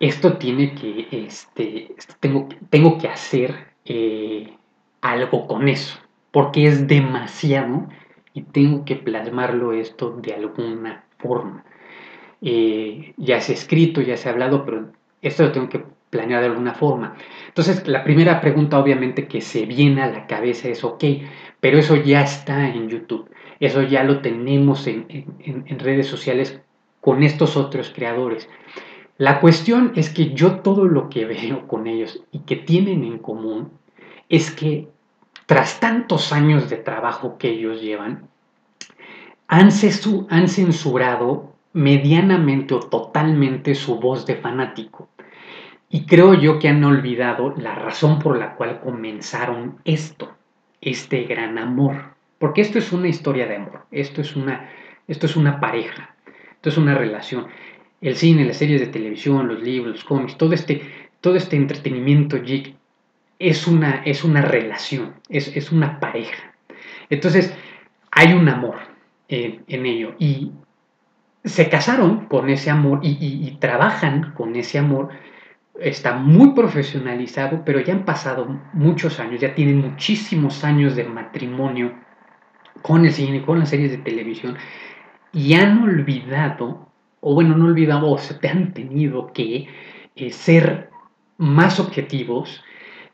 esto 0.00 0.36
tiene 0.38 0.74
que, 0.74 1.08
este, 1.10 1.94
tengo, 2.20 2.48
tengo 2.70 2.98
que 2.98 3.08
hacer 3.08 3.68
eh, 3.84 4.56
algo 5.00 5.46
con 5.46 5.68
eso, 5.68 5.98
porque 6.30 6.66
es 6.66 6.86
demasiado 6.86 7.88
y 8.32 8.42
tengo 8.42 8.84
que 8.84 8.96
plasmarlo 8.96 9.72
esto 9.72 10.10
de 10.10 10.34
alguna 10.34 11.04
forma. 11.18 11.64
Eh, 12.42 13.14
ya 13.16 13.40
se 13.40 13.52
ha 13.52 13.54
escrito, 13.54 14.02
ya 14.02 14.16
se 14.16 14.28
ha 14.28 14.32
hablado, 14.32 14.64
pero 14.64 14.92
esto 15.22 15.44
lo 15.44 15.52
tengo 15.52 15.68
que 15.68 15.95
planear 16.10 16.40
de 16.40 16.48
alguna 16.48 16.74
forma. 16.74 17.16
Entonces, 17.48 17.86
la 17.86 18.04
primera 18.04 18.40
pregunta 18.40 18.78
obviamente 18.78 19.26
que 19.26 19.40
se 19.40 19.66
viene 19.66 20.02
a 20.02 20.10
la 20.10 20.26
cabeza 20.26 20.68
es, 20.68 20.84
ok, 20.84 21.04
pero 21.60 21.78
eso 21.78 21.96
ya 21.96 22.22
está 22.22 22.68
en 22.68 22.88
YouTube, 22.88 23.30
eso 23.60 23.82
ya 23.82 24.04
lo 24.04 24.20
tenemos 24.20 24.86
en 24.86 25.78
redes 25.78 26.06
sociales 26.06 26.60
con 27.00 27.22
estos 27.22 27.56
otros 27.56 27.92
creadores. 27.94 28.48
La 29.18 29.40
cuestión 29.40 29.92
es 29.96 30.10
que 30.10 30.34
yo 30.34 30.56
todo 30.56 30.84
lo 30.84 31.08
que 31.08 31.24
veo 31.24 31.66
con 31.66 31.86
ellos 31.86 32.22
y 32.32 32.40
que 32.40 32.56
tienen 32.56 33.02
en 33.04 33.18
común 33.18 33.70
es 34.28 34.50
que 34.50 34.88
tras 35.46 35.80
tantos 35.80 36.32
años 36.32 36.68
de 36.68 36.76
trabajo 36.76 37.38
que 37.38 37.48
ellos 37.48 37.80
llevan, 37.80 38.28
han, 39.48 39.70
censurado 39.70 41.54
medianamente 41.72 42.74
o 42.74 42.80
totalmente 42.80 43.74
su 43.74 44.00
voz 44.00 44.26
de 44.26 44.34
fanático. 44.34 45.08
Y 45.88 46.06
creo 46.06 46.34
yo 46.34 46.58
que 46.58 46.68
han 46.68 46.82
olvidado 46.84 47.54
la 47.56 47.74
razón 47.74 48.18
por 48.18 48.36
la 48.38 48.54
cual 48.56 48.80
comenzaron 48.80 49.78
esto, 49.84 50.36
este 50.80 51.24
gran 51.24 51.58
amor. 51.58 52.14
Porque 52.38 52.60
esto 52.60 52.78
es 52.78 52.92
una 52.92 53.08
historia 53.08 53.46
de 53.46 53.56
amor, 53.56 53.86
esto 53.90 54.20
es 54.20 54.36
una, 54.36 54.68
esto 55.06 55.26
es 55.26 55.36
una 55.36 55.60
pareja 55.60 56.16
es 56.68 56.76
una 56.76 56.94
relación. 56.94 57.46
El 58.00 58.16
cine, 58.16 58.44
las 58.44 58.58
series 58.58 58.80
de 58.80 58.88
televisión, 58.88 59.48
los 59.48 59.62
libros, 59.62 59.94
los 59.94 60.04
cómics, 60.04 60.36
todo 60.36 60.52
este, 60.52 60.82
todo 61.20 61.36
este 61.36 61.56
entretenimiento 61.56 62.40
geek 62.42 62.74
es 63.38 63.66
una, 63.66 64.02
es 64.04 64.24
una 64.24 64.42
relación, 64.42 65.14
es, 65.28 65.72
una 65.72 66.00
pareja. 66.00 66.54
Entonces, 67.10 67.54
hay 68.10 68.32
un 68.32 68.48
amor 68.48 68.76
en 69.28 69.86
ello 69.86 70.14
y 70.18 70.52
se 71.44 71.68
casaron 71.68 72.26
con 72.26 72.48
ese 72.48 72.70
amor 72.70 73.00
y, 73.02 73.56
trabajan 73.60 74.32
con 74.32 74.56
ese 74.56 74.78
amor. 74.78 75.10
Está 75.80 76.16
muy 76.16 76.52
profesionalizado, 76.52 77.62
pero 77.64 77.80
ya 77.80 77.92
han 77.92 78.04
pasado 78.04 78.46
muchos 78.72 79.20
años, 79.20 79.40
ya 79.40 79.54
tienen 79.54 79.80
muchísimos 79.80 80.64
años 80.64 80.96
de 80.96 81.04
matrimonio 81.04 81.92
con 82.82 83.04
el 83.04 83.12
cine, 83.12 83.42
con 83.42 83.58
las 83.58 83.70
series 83.70 83.90
de 83.90 83.98
televisión 83.98 84.56
y 85.36 85.52
han 85.52 85.82
olvidado, 85.82 86.88
o 87.20 87.34
bueno, 87.34 87.56
no 87.56 87.66
olvidado, 87.66 88.10
o 88.10 88.16
se 88.16 88.32
te 88.34 88.48
han 88.48 88.72
tenido 88.72 89.32
que 89.34 89.68
eh, 90.14 90.30
ser 90.30 90.88
más 91.36 91.78
objetivos, 91.78 92.64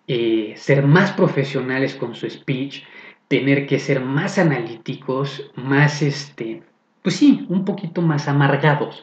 eh, 0.07 0.55
ser 0.57 0.87
más 0.87 1.11
profesionales 1.13 1.97
con 1.97 2.15
su 2.15 2.31
speech, 2.31 2.85
tener 3.27 3.67
que 3.67 3.81
ser 3.81 4.01
más 4.01 4.39
analíticos, 4.39 5.51
más, 5.57 6.01
este, 6.01 6.63
pues 7.03 7.17
sí, 7.17 7.45
un 7.49 7.65
poquito 7.65 8.03
más 8.03 8.29
amargados 8.29 9.03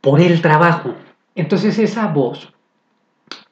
por 0.00 0.20
el 0.20 0.40
trabajo. 0.40 0.94
Entonces 1.34 1.80
esa 1.80 2.06
voz 2.06 2.52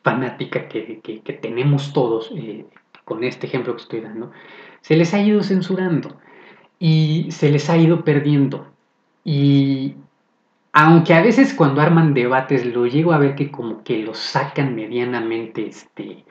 fanática 0.03 0.69
que, 0.69 1.01
tenemos 1.41 1.93
todos, 1.93 2.31
eh, 2.35 2.67
con 3.05 3.25
este 3.25 3.47
ejemplo 3.47 3.75
que 3.75 3.83
estoy 3.83 4.01
dando, 4.01 4.31
se 4.81 4.97
les 4.97 5.13
ha 5.15 5.21
ido 5.21 5.43
censurando 5.43 6.19
y 6.79 7.29
se 7.31 7.51
les 7.51 7.69
ha 7.71 7.77
ido 7.77 8.05
perdiendo. 8.05 8.67
Y 9.25 9.97
aunque 10.73 11.15
a 11.15 11.23
veces 11.23 11.55
cuando 11.55 11.81
arman 11.81 12.15
debates 12.15 12.65
lo 12.65 12.87
llego 12.87 13.13
a 13.13 13.19
ver 13.19 13.35
que 13.35 13.51
como 13.51 13.83
que 13.83 13.99
lo 13.99 14.15
sacan 14.15 14.75
medianamente, 14.75 15.67
este, 15.67 16.25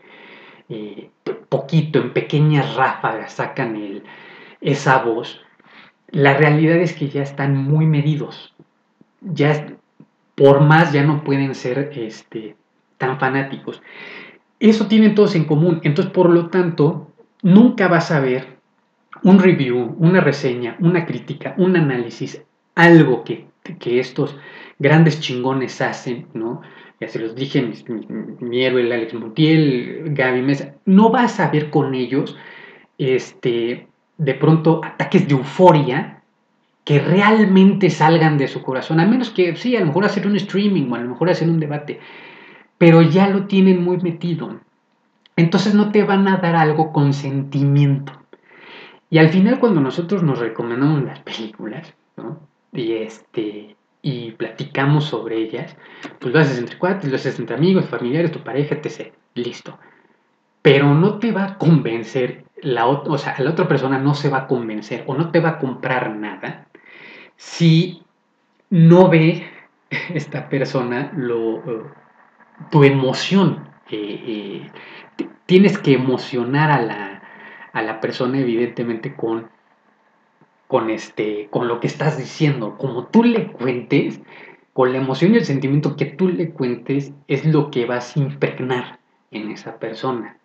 eh, 0.69 1.09
poquito, 1.49 1.99
en 1.99 2.13
pequeñas 2.13 2.75
ráfagas, 2.75 3.33
sacan 3.33 3.75
el, 3.75 4.03
esa 4.61 4.99
voz, 5.03 5.41
la 6.09 6.37
realidad 6.37 6.77
es 6.77 6.93
que 6.93 7.09
ya 7.09 7.21
están 7.21 7.55
muy 7.57 7.85
medidos. 7.85 8.55
Ya 9.21 9.75
por 10.35 10.61
más 10.61 10.93
ya 10.93 11.03
no 11.03 11.23
pueden 11.23 11.55
ser 11.55 11.91
este, 11.95 12.55
tan 12.97 13.19
fanáticos. 13.19 13.81
Eso 14.59 14.87
tienen 14.87 15.15
todos 15.15 15.35
en 15.35 15.45
común. 15.45 15.81
Entonces, 15.83 16.13
por 16.13 16.29
lo 16.29 16.47
tanto, 16.47 17.11
nunca 17.41 17.87
vas 17.87 18.11
a 18.11 18.19
ver 18.19 18.57
un 19.23 19.39
review, 19.39 19.95
una 19.99 20.21
reseña, 20.21 20.77
una 20.79 21.05
crítica, 21.05 21.53
un 21.57 21.75
análisis, 21.75 22.41
algo 22.75 23.23
que 23.23 23.47
que 23.75 23.99
estos 23.99 24.37
grandes 24.79 25.19
chingones 25.19 25.81
hacen, 25.81 26.27
¿no? 26.33 26.61
Ya 26.99 27.07
se 27.07 27.19
los 27.19 27.35
dije, 27.35 27.61
mi, 28.39 28.63
héroe, 28.63 28.81
el 28.81 28.91
Alex 28.91 29.13
Montiel, 29.13 30.13
Gaby 30.13 30.41
Mesa, 30.41 30.73
no 30.85 31.11
vas 31.11 31.39
a 31.39 31.49
ver 31.49 31.69
con 31.69 31.93
ellos, 31.93 32.35
este, 32.97 33.87
de 34.17 34.33
pronto, 34.33 34.81
ataques 34.83 35.27
de 35.27 35.35
euforia 35.35 36.21
que 36.83 36.99
realmente 36.99 37.89
salgan 37.89 38.37
de 38.37 38.47
su 38.47 38.63
corazón, 38.63 38.99
a 38.99 39.05
menos 39.05 39.29
que 39.29 39.55
sí, 39.57 39.75
a 39.75 39.81
lo 39.81 39.87
mejor 39.87 40.05
hacer 40.05 40.25
un 40.25 40.37
streaming 40.37 40.89
o 40.89 40.95
a 40.95 40.99
lo 40.99 41.09
mejor 41.09 41.29
hacer 41.29 41.49
un 41.49 41.59
debate, 41.59 41.99
pero 42.77 43.01
ya 43.01 43.27
lo 43.29 43.45
tienen 43.47 43.83
muy 43.83 43.97
metido. 43.97 44.59
Entonces 45.35 45.73
no 45.73 45.91
te 45.91 46.03
van 46.03 46.27
a 46.27 46.37
dar 46.37 46.55
algo 46.55 46.91
con 46.91 47.13
sentimiento. 47.13 48.13
Y 49.09 49.19
al 49.19 49.29
final 49.29 49.59
cuando 49.59 49.81
nosotros 49.81 50.23
nos 50.23 50.39
recomendamos 50.39 51.03
las 51.03 51.19
películas. 51.19 51.93
Y 52.73 52.93
este 52.93 53.75
y 54.01 54.31
platicamos 54.31 55.05
sobre 55.05 55.37
ellas, 55.37 55.75
pues 56.19 56.33
lo 56.33 56.39
haces 56.39 56.59
entre 56.59 56.77
cuates, 56.77 57.09
lo 57.09 57.15
haces 57.17 57.39
entre 57.39 57.55
amigos, 57.55 57.87
familiares, 57.87 58.31
tu 58.31 58.39
pareja, 58.39 58.75
etc. 58.75 59.13
Listo. 59.33 59.77
Pero 60.61 60.93
no 60.93 61.19
te 61.19 61.31
va 61.31 61.43
a 61.45 61.57
convencer, 61.57 62.45
la, 62.61 62.87
o 62.87 63.17
sea, 63.17 63.35
la 63.39 63.49
otra 63.49 63.67
persona 63.67 63.97
no 63.99 64.13
se 64.13 64.29
va 64.29 64.39
a 64.39 64.47
convencer 64.47 65.03
o 65.07 65.15
no 65.15 65.31
te 65.31 65.39
va 65.39 65.49
a 65.49 65.59
comprar 65.59 66.15
nada 66.15 66.67
si 67.37 68.03
no 68.69 69.09
ve 69.09 69.47
esta 70.13 70.49
persona 70.49 71.11
lo, 71.15 71.91
tu 72.71 72.83
emoción. 72.83 73.67
Eh, 73.89 74.69
eh, 75.17 75.27
tienes 75.45 75.77
que 75.77 75.93
emocionar 75.93 76.71
a 76.71 76.81
la, 76.81 77.23
a 77.73 77.81
la 77.81 77.99
persona 78.01 78.39
evidentemente 78.39 79.15
con, 79.15 79.49
con, 80.67 80.89
este, 80.89 81.47
con 81.49 81.67
lo 81.67 81.79
que 81.79 81.87
estás 81.87 82.17
diciendo. 82.17 82.77
Como 82.77 83.05
tú 83.07 83.23
le 83.23 83.47
cuentes, 83.47 84.19
con 84.73 84.91
la 84.91 84.99
emoción 84.99 85.33
y 85.33 85.37
el 85.37 85.45
sentimiento 85.45 85.95
que 85.95 86.05
tú 86.05 86.27
le 86.29 86.51
cuentes, 86.51 87.13
es 87.27 87.45
lo 87.45 87.71
que 87.71 87.85
vas 87.85 88.15
a 88.15 88.19
impregnar 88.19 88.99
en 89.31 89.51
esa 89.51 89.79
persona. 89.79 90.37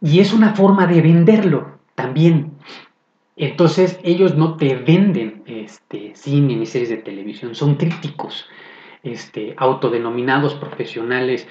Y 0.00 0.20
es 0.20 0.32
una 0.32 0.54
forma 0.54 0.86
de 0.86 1.02
venderlo 1.02 1.78
también. 1.94 2.52
Entonces 3.36 3.98
ellos 4.02 4.36
no 4.36 4.56
te 4.56 4.76
venden 4.76 5.42
este, 5.46 6.12
cine 6.14 6.56
ni 6.56 6.66
series 6.66 6.90
de 6.90 6.96
televisión, 6.98 7.54
son 7.54 7.76
críticos, 7.76 8.48
este, 9.12 9.54
autodenominados 9.56 10.54
profesionales 10.54 11.48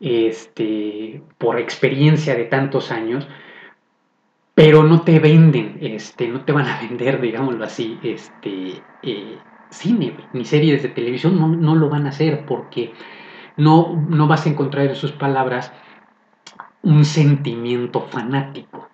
este, 0.00 1.22
por 1.38 1.58
experiencia 1.58 2.34
de 2.34 2.44
tantos 2.44 2.90
años, 2.92 3.26
pero 4.54 4.82
no 4.82 5.02
te 5.02 5.18
venden, 5.20 5.78
este, 5.80 6.28
no 6.28 6.44
te 6.44 6.52
van 6.52 6.66
a 6.66 6.80
vender, 6.88 7.20
digámoslo 7.20 7.64
así, 7.64 7.98
eh, 8.02 9.38
cine 9.70 10.16
ni 10.32 10.44
series 10.44 10.82
de 10.82 10.88
televisión, 10.88 11.60
no, 11.60 11.74
lo 11.74 11.88
van 11.88 12.06
a 12.06 12.10
hacer 12.10 12.44
porque 12.46 12.92
no, 13.56 14.06
no 14.08 14.26
vas 14.26 14.46
a 14.46 14.50
encontrar 14.50 14.86
en 14.86 14.94
sus 14.94 15.12
palabras 15.12 15.72
un 16.82 17.04
sentimiento 17.04 18.00
fanático. 18.02 18.87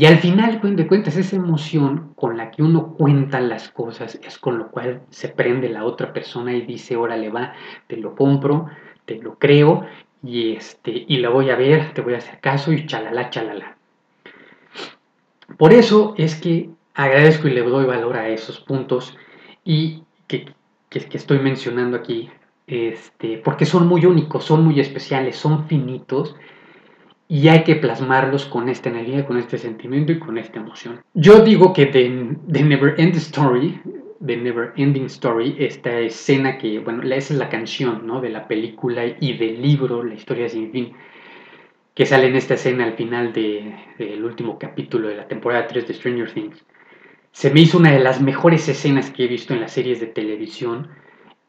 Y 0.00 0.06
al 0.06 0.16
final 0.16 0.62
de 0.62 0.86
cuentas, 0.86 1.18
esa 1.18 1.36
emoción 1.36 2.14
con 2.16 2.38
la 2.38 2.50
que 2.50 2.62
uno 2.62 2.94
cuenta 2.94 3.38
las 3.38 3.68
cosas 3.68 4.18
es 4.24 4.38
con 4.38 4.56
lo 4.56 4.70
cual 4.70 5.02
se 5.10 5.28
prende 5.28 5.68
la 5.68 5.84
otra 5.84 6.14
persona 6.14 6.54
y 6.54 6.62
dice, 6.62 6.96
órale 6.96 7.28
va, 7.28 7.52
te 7.86 7.98
lo 7.98 8.14
compro, 8.14 8.70
te 9.04 9.16
lo 9.16 9.38
creo 9.38 9.84
y, 10.22 10.52
este, 10.52 11.04
y 11.06 11.18
la 11.18 11.28
voy 11.28 11.50
a 11.50 11.56
ver, 11.56 11.92
te 11.92 12.00
voy 12.00 12.14
a 12.14 12.16
hacer 12.16 12.40
caso 12.40 12.72
y 12.72 12.86
chalala, 12.86 13.28
chalala. 13.28 13.76
Por 15.58 15.74
eso 15.74 16.14
es 16.16 16.34
que 16.34 16.70
agradezco 16.94 17.48
y 17.48 17.50
le 17.50 17.60
doy 17.60 17.84
valor 17.84 18.16
a 18.16 18.30
esos 18.30 18.58
puntos 18.58 19.18
y 19.66 20.04
que, 20.26 20.54
estoy 20.88 21.40
mencionando 21.40 21.98
aquí, 21.98 22.30
este, 22.66 23.36
porque 23.36 23.66
son 23.66 23.86
muy 23.86 24.06
únicos, 24.06 24.44
son 24.44 24.64
muy 24.64 24.80
especiales, 24.80 25.36
son 25.36 25.66
finitos 25.66 26.36
y 27.30 27.46
hay 27.46 27.62
que 27.62 27.76
plasmarlos 27.76 28.44
con 28.44 28.68
esta 28.68 28.88
energía, 28.88 29.24
con 29.24 29.36
este 29.36 29.56
sentimiento 29.56 30.10
y 30.10 30.18
con 30.18 30.36
esta 30.36 30.58
emoción. 30.58 31.00
Yo 31.14 31.44
digo 31.44 31.72
que 31.72 31.86
de, 31.86 32.08
Never 32.64 32.96
End 32.98 33.14
Story, 33.14 33.80
de 34.18 34.36
Never 34.36 34.72
Ending 34.74 35.04
Story, 35.04 35.54
esta 35.60 35.96
escena 36.00 36.58
que, 36.58 36.80
bueno, 36.80 37.04
esa 37.04 37.32
es 37.32 37.38
la 37.38 37.48
canción, 37.48 38.04
¿no? 38.04 38.20
De 38.20 38.30
la 38.30 38.48
película 38.48 39.04
y 39.20 39.38
del 39.38 39.62
libro, 39.62 40.02
La 40.02 40.14
historia 40.14 40.48
sin 40.48 40.72
fin, 40.72 40.92
que 41.94 42.04
sale 42.04 42.26
en 42.26 42.34
esta 42.34 42.54
escena 42.54 42.82
al 42.82 42.94
final 42.94 43.32
del 43.32 44.24
último 44.24 44.58
capítulo 44.58 45.06
de 45.06 45.14
la 45.14 45.28
temporada 45.28 45.68
3 45.68 45.86
de 45.86 45.94
Stranger 45.94 46.32
Things. 46.32 46.66
Se 47.30 47.52
me 47.52 47.60
hizo 47.60 47.78
una 47.78 47.92
de 47.92 48.00
las 48.00 48.20
mejores 48.20 48.68
escenas 48.68 49.08
que 49.12 49.26
he 49.26 49.28
visto 49.28 49.54
en 49.54 49.60
las 49.60 49.70
series 49.70 50.00
de 50.00 50.08
televisión 50.08 50.88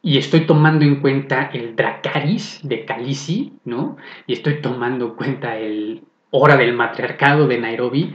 y 0.02 0.18
estoy 0.18 0.46
tomando 0.46 0.84
en 0.84 0.96
cuenta 1.00 1.50
el 1.52 1.76
Dracaris 1.76 2.60
de 2.64 2.84
Khaleesi, 2.84 3.52
¿no? 3.64 3.96
Y 4.26 4.32
estoy 4.32 4.60
tomando 4.60 5.06
en 5.06 5.14
cuenta 5.14 5.56
el 5.56 6.02
Hora 6.30 6.56
del 6.56 6.74
Matriarcado 6.74 7.46
de 7.46 7.58
Nairobi 7.58 8.12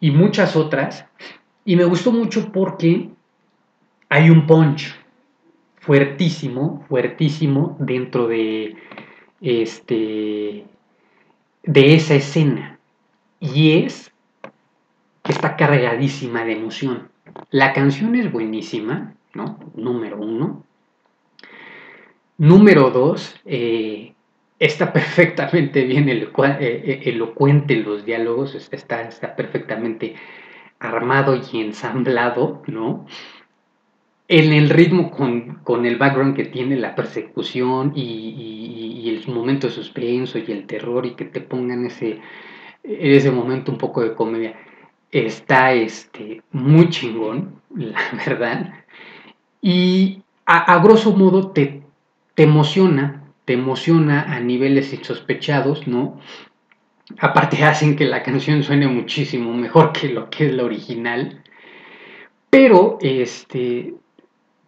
y 0.00 0.10
muchas 0.10 0.56
otras. 0.56 1.06
Y 1.66 1.76
me 1.76 1.84
gustó 1.84 2.12
mucho 2.12 2.50
porque 2.50 3.10
hay 4.08 4.30
un 4.30 4.46
punch 4.46 4.94
fuertísimo, 5.80 6.84
fuertísimo 6.88 7.76
dentro 7.78 8.26
de 8.26 8.76
este 9.40 10.64
de 11.64 11.94
esa 11.94 12.14
escena 12.14 12.78
y 13.38 13.84
es 13.84 14.12
que 15.22 15.32
está 15.32 15.56
cargadísima 15.56 16.44
de 16.44 16.52
emoción. 16.52 17.08
La 17.50 17.72
canción 17.72 18.14
es 18.14 18.32
buenísima, 18.32 19.14
¿no? 19.34 19.58
Número 19.74 20.18
uno. 20.18 20.64
Número 22.42 22.90
dos, 22.90 23.36
eh, 23.44 24.14
está 24.58 24.92
perfectamente 24.92 25.84
bien 25.84 26.08
eh, 26.08 26.28
eh, 26.58 27.02
elocuente 27.04 27.76
los 27.76 28.04
diálogos, 28.04 28.56
está, 28.72 29.02
está 29.02 29.36
perfectamente 29.36 30.16
armado 30.80 31.36
y 31.36 31.60
ensamblado, 31.60 32.60
¿no? 32.66 33.06
En 34.26 34.52
el 34.52 34.70
ritmo 34.70 35.12
con, 35.12 35.86
el 35.86 35.96
background 35.98 36.34
que 36.34 36.46
tiene 36.46 36.74
la 36.74 36.96
persecución 36.96 37.92
y, 37.94 39.08
el 39.08 39.32
momento 39.32 39.68
de 39.68 39.72
suspenso 39.74 40.36
y 40.36 40.50
el 40.50 40.66
terror 40.66 41.06
y 41.06 41.14
que 41.14 41.26
te 41.26 41.40
pongan 41.40 41.86
ese, 41.86 42.18
ese 42.82 43.30
momento 43.30 43.70
un 43.70 43.78
poco 43.78 44.00
de 44.02 44.14
comedia, 44.14 44.56
está 45.12 45.72
este, 45.74 46.42
muy 46.50 46.88
chingón, 46.88 47.60
la 47.76 48.00
verdad. 48.26 48.74
Y 49.60 50.22
a, 50.44 50.82
grosso 50.82 51.12
modo 51.16 51.52
te, 51.52 51.81
te 52.42 52.48
emociona, 52.48 53.22
te 53.44 53.52
emociona 53.52 54.22
a 54.22 54.40
niveles 54.40 54.92
insospechados, 54.92 55.86
¿no? 55.86 56.18
Aparte 57.20 57.62
hacen 57.62 57.94
que 57.94 58.04
la 58.04 58.24
canción 58.24 58.64
suene 58.64 58.88
muchísimo 58.88 59.54
mejor 59.54 59.92
que 59.92 60.08
lo 60.08 60.28
que 60.28 60.46
es 60.46 60.52
la 60.52 60.64
original. 60.64 61.40
Pero 62.50 62.98
este, 63.00 63.94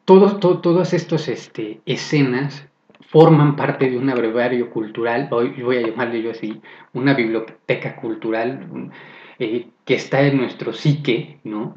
todas 0.05 0.95
estas 0.95 1.27
este, 1.27 1.81
escenas 1.85 2.65
forman 3.09 3.57
parte 3.57 3.91
de 3.91 3.99
un 3.99 4.09
abreviario 4.09 4.71
cultural, 4.71 5.27
hoy 5.33 5.61
voy 5.61 5.79
a 5.79 5.89
llamarle 5.89 6.23
yo 6.23 6.31
así, 6.31 6.61
una 6.93 7.13
biblioteca 7.13 7.97
cultural 7.97 8.93
eh, 9.41 9.67
que 9.85 9.95
está 9.97 10.23
en 10.23 10.37
nuestro 10.37 10.73
psique, 10.73 11.41
¿no? 11.43 11.75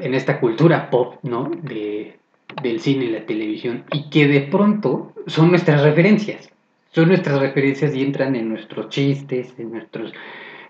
En 0.00 0.14
esta 0.14 0.40
cultura 0.40 0.88
pop, 0.88 1.16
¿no? 1.22 1.50
De, 1.64 2.18
del 2.62 2.80
cine 2.80 3.06
y 3.06 3.10
la 3.10 3.26
televisión, 3.26 3.84
y 3.92 4.08
que 4.10 4.26
de 4.26 4.40
pronto 4.40 5.12
son 5.26 5.50
nuestras 5.50 5.82
referencias, 5.82 6.50
son 6.90 7.08
nuestras 7.08 7.40
referencias 7.40 7.94
y 7.94 8.02
entran 8.02 8.34
en 8.34 8.48
nuestros 8.48 8.88
chistes, 8.88 9.54
en 9.58 9.70
nuestros, 9.70 10.12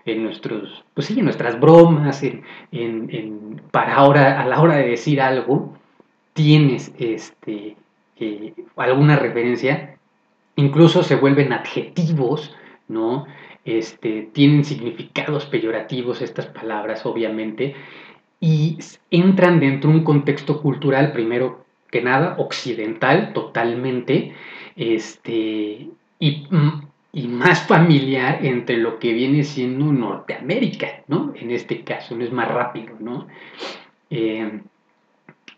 en 0.05 0.23
nuestros, 0.23 0.83
pues 0.93 1.07
sí, 1.07 1.17
en 1.17 1.25
nuestras 1.25 1.59
bromas, 1.59 2.21
en, 2.23 2.43
en, 2.71 3.61
para 3.71 3.95
ahora, 3.95 4.41
a 4.41 4.45
la 4.45 4.61
hora 4.61 4.75
de 4.75 4.89
decir 4.89 5.21
algo, 5.21 5.73
tienes 6.33 6.91
este, 6.99 7.75
eh, 8.17 8.53
alguna 8.75 9.15
referencia, 9.15 9.97
incluso 10.55 11.03
se 11.03 11.15
vuelven 11.15 11.53
adjetivos, 11.53 12.55
¿no? 12.87 13.25
Este, 13.65 14.29
tienen 14.33 14.65
significados 14.65 15.45
peyorativos 15.45 16.21
estas 16.21 16.47
palabras, 16.47 17.05
obviamente, 17.05 17.75
y 18.39 18.77
entran 19.11 19.59
dentro 19.59 19.89
de 19.89 19.97
un 19.97 20.03
contexto 20.03 20.61
cultural, 20.61 21.11
primero 21.11 21.65
que 21.91 22.01
nada, 22.01 22.35
occidental 22.37 23.33
totalmente, 23.33 24.33
este, 24.75 25.89
y, 26.19 26.47
y, 27.11 27.27
más 27.27 27.61
familiar 27.67 28.45
entre 28.45 28.77
lo 28.77 28.99
que 28.99 29.13
viene 29.13 29.43
siendo 29.43 29.91
Norteamérica, 29.91 31.03
¿no? 31.07 31.33
En 31.35 31.51
este 31.51 31.83
caso, 31.83 32.15
no 32.15 32.23
es 32.23 32.31
más 32.31 32.47
rápido, 32.47 32.95
¿no? 32.99 33.27
Eh, 34.09 34.61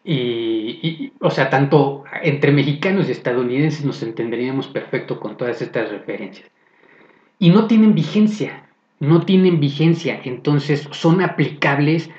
y, 0.04 1.14
o 1.20 1.30
sea, 1.30 1.50
tanto 1.50 2.04
entre 2.24 2.52
mexicanos 2.52 3.08
y 3.08 3.12
estadounidenses 3.12 3.86
nos 3.86 4.02
entenderíamos 4.02 4.68
perfecto 4.68 5.20
con 5.20 5.38
todas 5.38 5.62
estas 5.62 5.92
referencias. 5.92 6.50
Y 7.38 7.50
no 7.50 7.68
tienen 7.68 7.94
vigencia, 7.94 8.66
no 9.00 9.22
tienen 9.26 9.60
vigencia, 9.60 10.22
entonces 10.24 10.88
son 10.92 11.22
aplicables 11.22 12.10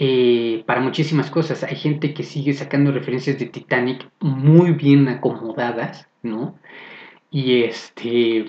eh, 0.00 0.62
para 0.64 0.80
muchísimas 0.80 1.28
cosas. 1.28 1.64
Hay 1.64 1.74
gente 1.74 2.14
que 2.14 2.22
sigue 2.22 2.54
sacando 2.54 2.92
referencias 2.92 3.38
de 3.38 3.46
Titanic 3.46 4.08
muy 4.20 4.70
bien 4.70 5.08
acomodadas, 5.08 6.08
¿no? 6.22 6.56
Y 7.30 7.64
este 7.64 8.46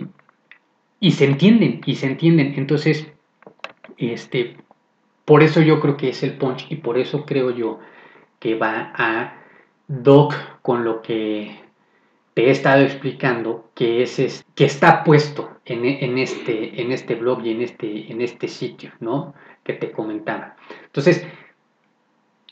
y 0.99 1.11
se 1.11 1.25
entienden, 1.25 1.81
y 1.85 1.95
se 1.95 2.05
entienden. 2.05 2.53
Entonces, 2.55 3.07
este, 3.97 4.57
por 5.25 5.41
eso 5.41 5.61
yo 5.61 5.79
creo 5.79 5.97
que 5.97 6.09
es 6.09 6.21
el 6.23 6.37
punch 6.37 6.67
y 6.69 6.75
por 6.75 6.99
eso 6.99 7.25
creo 7.25 7.49
yo 7.51 7.79
que 8.39 8.55
va 8.55 8.93
a 8.95 9.41
Doc 9.87 10.35
con 10.61 10.83
lo 10.83 11.01
que 11.01 11.55
te 12.35 12.45
he 12.45 12.51
estado 12.51 12.83
explicando, 12.83 13.71
que 13.73 14.03
es, 14.03 14.45
que 14.53 14.65
está 14.65 15.03
puesto 15.03 15.57
en, 15.65 15.83
en, 15.85 16.19
este, 16.19 16.79
en 16.81 16.91
este 16.91 17.15
blog 17.15 17.43
y 17.43 17.51
en 17.51 17.61
este, 17.63 18.11
en 18.11 18.21
este 18.21 18.47
sitio, 18.47 18.91
¿no? 18.99 19.33
Que 19.69 19.75
te 19.75 19.91
comentaba. 19.91 20.55
Entonces, 20.85 21.27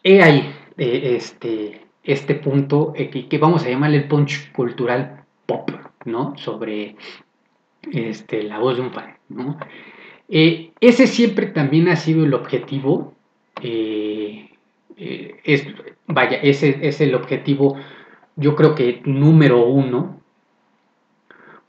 he 0.03 0.21
ahí 0.21 0.53
eh, 0.77 1.15
este, 1.15 1.88
este 2.03 2.36
punto 2.36 2.93
que, 2.93 3.38
vamos 3.39 3.65
a 3.65 3.69
llamarle 3.69 3.97
el 3.97 4.08
punch 4.08 4.51
cultural 4.51 5.23
pop, 5.47 5.71
¿no? 6.06 6.38
Sobre 6.38 6.95
este, 7.91 8.43
la 8.43 8.60
voz 8.60 8.77
de 8.77 8.84
un 8.84 8.93
fan, 8.93 9.17
¿no? 9.30 9.58
Eh, 10.30 10.73
ese 10.80 11.08
siempre 11.08 11.47
también 11.47 11.88
ha 11.89 11.95
sido 11.95 12.23
el 12.23 12.36
objetivo, 12.36 13.15
eh, 13.63 14.51
vaya, 16.06 16.38
ese 16.38 16.77
es 16.88 17.01
el 17.01 17.15
objetivo, 17.15 17.77
yo 18.36 18.56
creo 18.56 18.75
que 18.75 19.01
número 19.06 19.65
uno, 19.65 20.21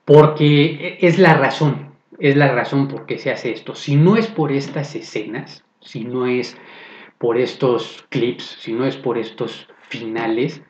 porque 0.04 0.98
es 1.00 1.18
la 1.18 1.32
razón, 1.38 1.87
es 2.18 2.36
la 2.36 2.52
razón 2.52 2.88
por 2.88 3.06
qué 3.06 3.18
se 3.18 3.30
hace 3.30 3.52
esto. 3.52 3.74
Si 3.74 3.96
no 3.96 4.16
es 4.16 4.26
por 4.26 4.52
estas 4.52 4.94
escenas, 4.94 5.64
si 5.80 6.04
no 6.04 6.26
es 6.26 6.56
por 7.18 7.38
estos 7.38 8.04
clips, 8.08 8.58
si 8.60 8.72
no 8.72 8.86
es 8.86 8.96
por 8.96 9.18
estos 9.18 9.68
finales, 9.88 10.62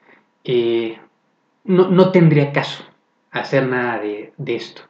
no, 1.65 2.13
tendría 2.13 2.53
caso 2.53 2.85
hacer 3.31 3.67
nada 3.67 4.01
de, 4.01 4.33
esto 4.47 4.83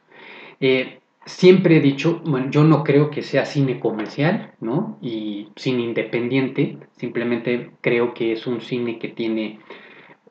siempre 1.29 1.77
he 1.77 1.79
dicho, 1.79 2.21
bueno, 2.25 2.49
yo 2.49 2.63
no 2.63 2.83
creo 2.83 3.11
que 3.11 3.21
sea 3.21 3.45
cine 3.45 3.79
comercial, 3.79 4.51
¿no? 4.59 4.97
Y 5.01 5.49
cine 5.55 5.83
independiente, 5.83 6.77
simplemente 6.97 7.71
creo 7.81 8.13
que 8.13 8.33
es 8.33 8.47
un 8.47 8.61
cine 8.61 8.99
que 8.99 9.09
tiene 9.09 9.59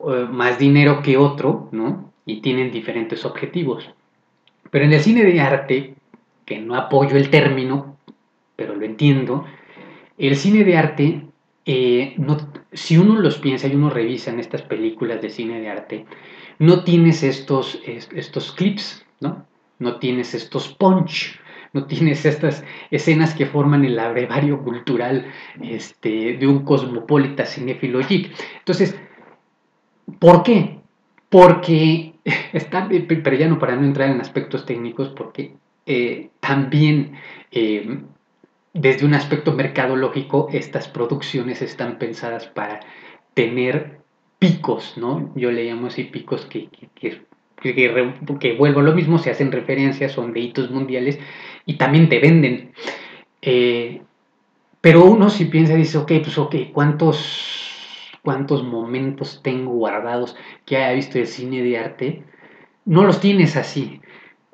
eh, 0.01 0.27
más 0.31 0.59
dinero 0.59 1.01
que 1.03 1.17
otro, 1.17 1.69
¿no? 1.73 2.13
Y 2.27 2.41
tienen 2.41 2.73
diferentes 2.73 3.25
objetivos. 3.25 3.89
Pero 4.71 4.85
en 4.85 4.93
el 4.93 5.01
cine 5.01 5.25
de 5.25 5.41
arte, 5.41 5.95
que 6.49 6.59
no 6.59 6.77
apoyo 6.77 7.19
el 7.19 7.29
término, 7.29 7.99
pero 8.57 8.75
lo 8.75 8.87
entiendo, 8.87 9.45
el 10.17 10.35
cine 10.35 10.65
de 10.65 10.79
arte, 10.79 11.27
eh, 11.67 12.15
no, 12.17 12.39
si 12.73 12.97
uno 12.97 13.21
los 13.21 13.37
piensa 13.37 13.69
y 13.69 13.75
uno 13.75 13.91
revisa 13.91 14.31
en 14.31 14.41
estas 14.41 14.63
películas 14.63 15.21
de 15.21 15.29
cine 15.29 15.61
de 15.61 15.69
arte, 15.69 16.07
no 16.59 16.85
tienes 16.85 17.23
estos, 17.23 17.79
estos 17.85 18.53
clips, 18.53 19.05
¿no? 19.21 19.45
no 19.79 19.97
tienes 19.97 20.33
estos 20.33 20.69
punch, 20.69 21.39
no 21.75 21.85
tienes 21.85 22.25
estas 22.25 22.65
escenas 22.91 23.35
que 23.35 23.45
forman 23.45 23.85
el 23.85 23.99
abrevario 23.99 24.65
cultural 24.65 25.27
este, 25.61 26.39
de 26.39 26.47
un 26.47 26.65
cosmopolita 26.65 27.45
cinéfilo 27.45 27.99
geek. 27.99 28.33
Entonces, 28.61 28.99
¿por 30.19 30.43
qué? 30.45 30.81
Porque, 31.29 32.15
está, 32.55 32.89
pero 32.89 33.37
ya 33.37 33.49
no 33.49 33.59
para 33.59 33.77
no 33.77 33.85
entrar 33.85 34.09
en 34.09 34.23
aspectos 34.23 34.65
técnicos, 34.65 35.11
porque 35.11 35.53
eh, 35.89 36.31
también 36.41 37.15
eh, 37.51 38.01
desde 38.75 39.07
un 39.07 39.15
aspecto 39.15 39.53
mercadológico 39.53 40.49
estas 40.53 40.89
producciones 40.89 41.63
están 41.63 41.99
pensadas 41.99 42.47
para 42.47 42.81
tener 43.35 43.99
picos, 44.39 44.97
¿no? 44.97 45.33
Yo 45.35 45.51
le 45.51 45.65
llamo 45.65 45.89
así 45.89 46.05
picos 46.05 46.47
que, 46.47 46.69
que 46.95 47.23
que, 47.61 48.57
vuelvo 48.57 48.81
a 48.81 48.83
lo 48.83 48.95
mismo, 48.95 49.19
se 49.19 49.31
hacen 49.31 49.53
referencias, 49.53 50.13
son 50.13 50.33
de 50.33 50.41
hitos 50.41 50.71
mundiales 50.71 51.19
y 51.67 51.75
también 51.75 52.09
te 52.09 52.19
venden. 52.21 52.73
Eh, 53.43 54.03
pero 54.81 55.05
uno 55.05 55.31
si 55.31 55.47
piensa, 55.47 55.75
dice, 55.75 55.99
ok, 55.99 56.13
pues 56.23 56.39
ok, 56.39 56.55
¿cuántos, 56.73 58.13
¿cuántos 58.23 58.63
momentos 58.63 59.41
tengo 59.43 59.73
guardados 59.73 60.37
que 60.65 60.77
haya 60.77 60.93
visto 60.93 61.19
el 61.19 61.27
cine 61.27 61.63
de 61.63 61.79
arte? 61.79 62.23
No 62.85 63.05
los 63.05 63.21
tienes 63.21 63.57
así. 63.57 64.01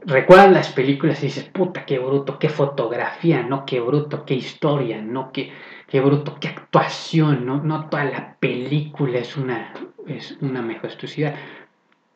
Recuerdas 0.07 0.53
las 0.53 0.69
películas 0.69 1.23
y 1.23 1.27
dices, 1.27 1.45
puta, 1.45 1.87
qué 1.87 1.99
bruto, 1.99 2.39
qué 2.39 2.49
fotografía, 2.49 3.43
no, 3.43 3.65
qué 3.65 3.81
bruto, 3.81 4.25
qué 4.27 4.35
historia, 4.35 5.01
no, 5.01 5.33
qué, 5.33 5.51
qué 5.89 6.01
bruto, 6.01 6.37
qué 6.39 6.49
actuación, 6.49 7.47
no, 7.47 7.63
no 7.63 7.89
toda 7.89 8.05
la 8.05 8.37
película 8.39 9.19
es 9.19 9.37
una, 9.37 9.73
es 10.07 10.37
una 10.41 10.61
majestuosidad. 10.61 11.35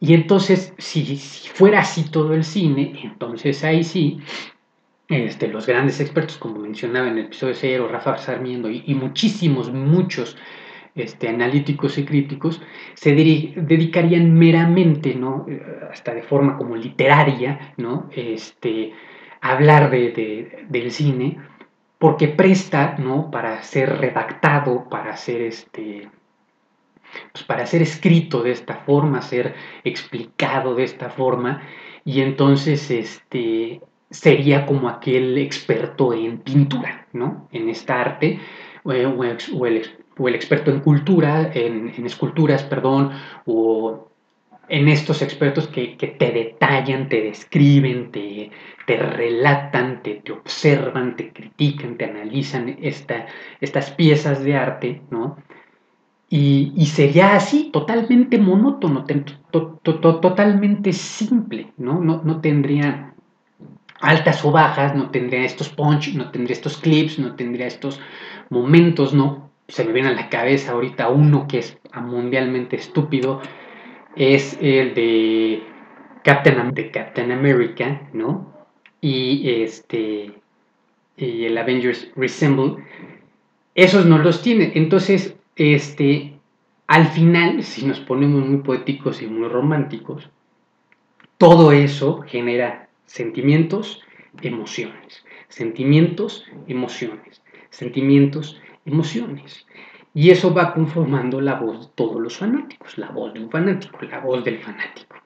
Y 0.01 0.15
entonces, 0.15 0.75
si, 0.79 1.17
fuera 1.17 1.81
así 1.81 2.11
todo 2.11 2.35
el 2.35 2.45
cine, 2.45 3.01
entonces 3.03 3.65
ahí 3.65 3.83
sí, 3.83 4.21
este, 5.09 5.49
los 5.49 5.67
grandes 5.67 6.01
expertos, 6.01 6.37
como 6.37 6.61
mencionaba 6.61 7.09
en 7.09 7.19
el 7.19 7.25
episodio 7.27 7.55
0, 7.55 7.89
Rafa 7.91 8.19
Sarmiento 8.19 8.69
y, 8.71 8.95
muchísimos, 8.95 9.73
muchos 9.73 10.37
este, 10.99 11.29
analíticos 11.29 11.97
y 11.99 12.05
críticos, 12.05 12.61
se 12.95 13.13
dedicarían 13.15 14.35
meramente, 14.35 15.15
¿no? 15.15 15.47
hasta 15.91 16.15
de 16.15 16.23
forma 16.23 16.57
como 16.57 16.77
literaria, 16.77 17.75
¿no? 17.77 18.09
este, 18.15 18.93
a 19.41 19.53
hablar 19.53 19.91
de, 19.91 20.67
del 20.69 20.91
cine, 20.91 21.39
porque 21.99 22.29
presta 22.29 22.97
¿no? 22.99 23.31
para 23.31 23.63
ser 23.63 23.99
redactado, 23.99 24.89
para 24.89 25.17
ser 25.17 25.43
este, 25.43 26.09
pues 27.33 27.45
para 27.45 27.67
ser 27.67 27.83
escrito 27.83 28.43
de 28.43 28.53
esta 28.53 28.77
forma, 28.77 29.23
ser 29.23 29.55
explicado 29.85 30.75
de 30.75 30.85
esta 30.85 31.11
forma, 31.11 31.63
y 32.05 32.21
entonces 32.21 32.91
este, 32.91 33.81
sería 34.11 34.67
como 34.67 34.89
aquel 34.89 35.39
experto 35.39 36.13
en 36.13 36.39
pintura, 36.39 37.07
¿no? 37.13 37.49
En 37.53 37.69
esta 37.69 38.01
arte, 38.01 38.41
o, 38.85 38.93
el, 38.93 39.83
experto 40.27 40.71
en 40.71 40.81
cultura, 40.81 41.51
en, 41.55 41.93
esculturas, 42.05 42.63
perdón, 42.65 43.13
o 43.47 44.09
en 44.69 44.89
estos 44.89 45.23
expertos 45.23 45.69
que, 45.69 45.97
te 45.97 46.31
detallan, 46.31 47.09
te 47.09 47.23
describen, 47.23 48.11
te, 48.11 48.51
te 48.87 48.97
relatan, 48.97 50.03
te, 50.03 50.17
te, 50.17 50.33
observan, 50.33 51.17
te 51.17 51.33
critican, 51.33 51.97
te 51.97 52.05
analizan 52.05 52.77
esta, 52.83 53.27
estas 53.61 53.91
piezas 53.93 54.43
de 54.43 54.57
arte, 54.57 55.03
¿no? 55.11 55.37
Y, 56.31 56.85
sería 56.87 57.37
así, 57.37 57.71
totalmente 57.73 58.39
monótono, 58.39 59.07
totalmente 59.51 60.93
simple, 60.93 61.73
¿no? 61.79 62.01
¿no? 62.01 62.41
tendría 62.43 63.15
altas 64.01 64.45
o 64.45 64.53
bajas, 64.53 64.95
no 64.95 65.09
tendría 65.11 65.45
estos 65.45 65.71
punch, 65.71 66.15
no 66.15 66.31
tendría 66.31 66.55
estos 66.55 66.77
clips, 66.77 67.19
no 67.19 67.35
tendría 67.35 67.67
estos 67.67 67.99
momentos, 68.51 69.15
¿no? 69.15 69.48
Se 69.69 69.85
me 69.85 69.93
viene 69.93 70.09
a 70.09 70.15
la 70.15 70.29
cabeza 70.29 70.73
ahorita 70.73 71.09
uno 71.09 71.47
que 71.47 71.59
es 71.59 71.79
mundialmente 71.95 72.77
estúpido, 72.77 73.41
es 74.17 74.59
el 74.61 74.95
de 74.95 75.63
Captain, 76.25 77.31
America, 77.31 78.09
¿no? 78.13 78.53
Y 79.01 79.63
este 79.63 80.33
y 81.17 81.45
el 81.45 81.59
Avengers 81.59 82.11
Resemble, 82.15 82.85
esos 83.75 84.07
no 84.07 84.19
los 84.19 84.41
tiene. 84.41 84.73
Entonces, 84.75 85.37
este, 85.57 86.39
al 86.87 87.07
final, 87.09 87.63
si 87.65 87.85
nos 87.85 88.01
ponemos 88.01 88.47
muy 88.47 88.59
poéticos 88.59 89.21
y 89.21 89.27
muy 89.27 89.49
románticos, 89.49 90.31
todo 91.39 91.73
eso 91.73 92.23
genera 92.23 92.89
sentimientos, 93.07 94.03
emociones, 94.43 95.25
sentimientos, 95.49 96.45
emociones, 96.69 97.43
sentimientos, 97.71 98.61
emociones. 98.89 99.67
Y 100.15 100.31
eso 100.31 100.53
va 100.53 100.75
conformando 100.75 101.41
la 101.41 101.55
voz 101.55 101.87
de 101.87 101.93
todos 101.95 102.21
los 102.21 102.37
fanáticos, 102.37 102.99
la 102.99 103.11
voz 103.11 103.33
de 103.35 103.41
un 103.41 103.51
fanático, 103.51 103.99
la 104.03 104.21
voz 104.21 104.43
del 104.45 104.59
fanático. 104.59 105.17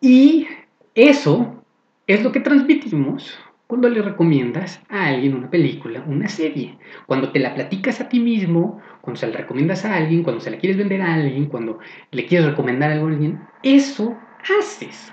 Y 0.00 0.46
eso 0.94 1.64
es 2.06 2.22
lo 2.22 2.30
que 2.30 2.40
transmitimos 2.40 3.36
cuando 3.66 3.88
le 3.88 4.02
recomiendas 4.02 4.82
a 4.90 5.06
alguien 5.06 5.34
una 5.34 5.50
película, 5.50 6.04
una 6.06 6.28
serie, 6.28 6.78
cuando 7.06 7.32
te 7.32 7.40
la 7.40 7.54
platicas 7.54 8.00
a 8.00 8.08
ti 8.08 8.20
mismo, 8.20 8.80
cuando 9.00 9.18
se 9.18 9.26
la 9.26 9.38
recomiendas 9.38 9.84
a 9.84 9.96
alguien, 9.96 10.22
cuando 10.22 10.40
se 10.40 10.50
la 10.50 10.58
quieres 10.58 10.76
vender 10.76 11.00
a 11.00 11.14
alguien, 11.14 11.46
cuando 11.46 11.78
le 12.10 12.26
quieres 12.26 12.46
recomendar 12.46 12.90
algo 12.90 13.08
a 13.08 13.10
alguien, 13.10 13.40
eso 13.62 14.16
haces, 14.58 15.12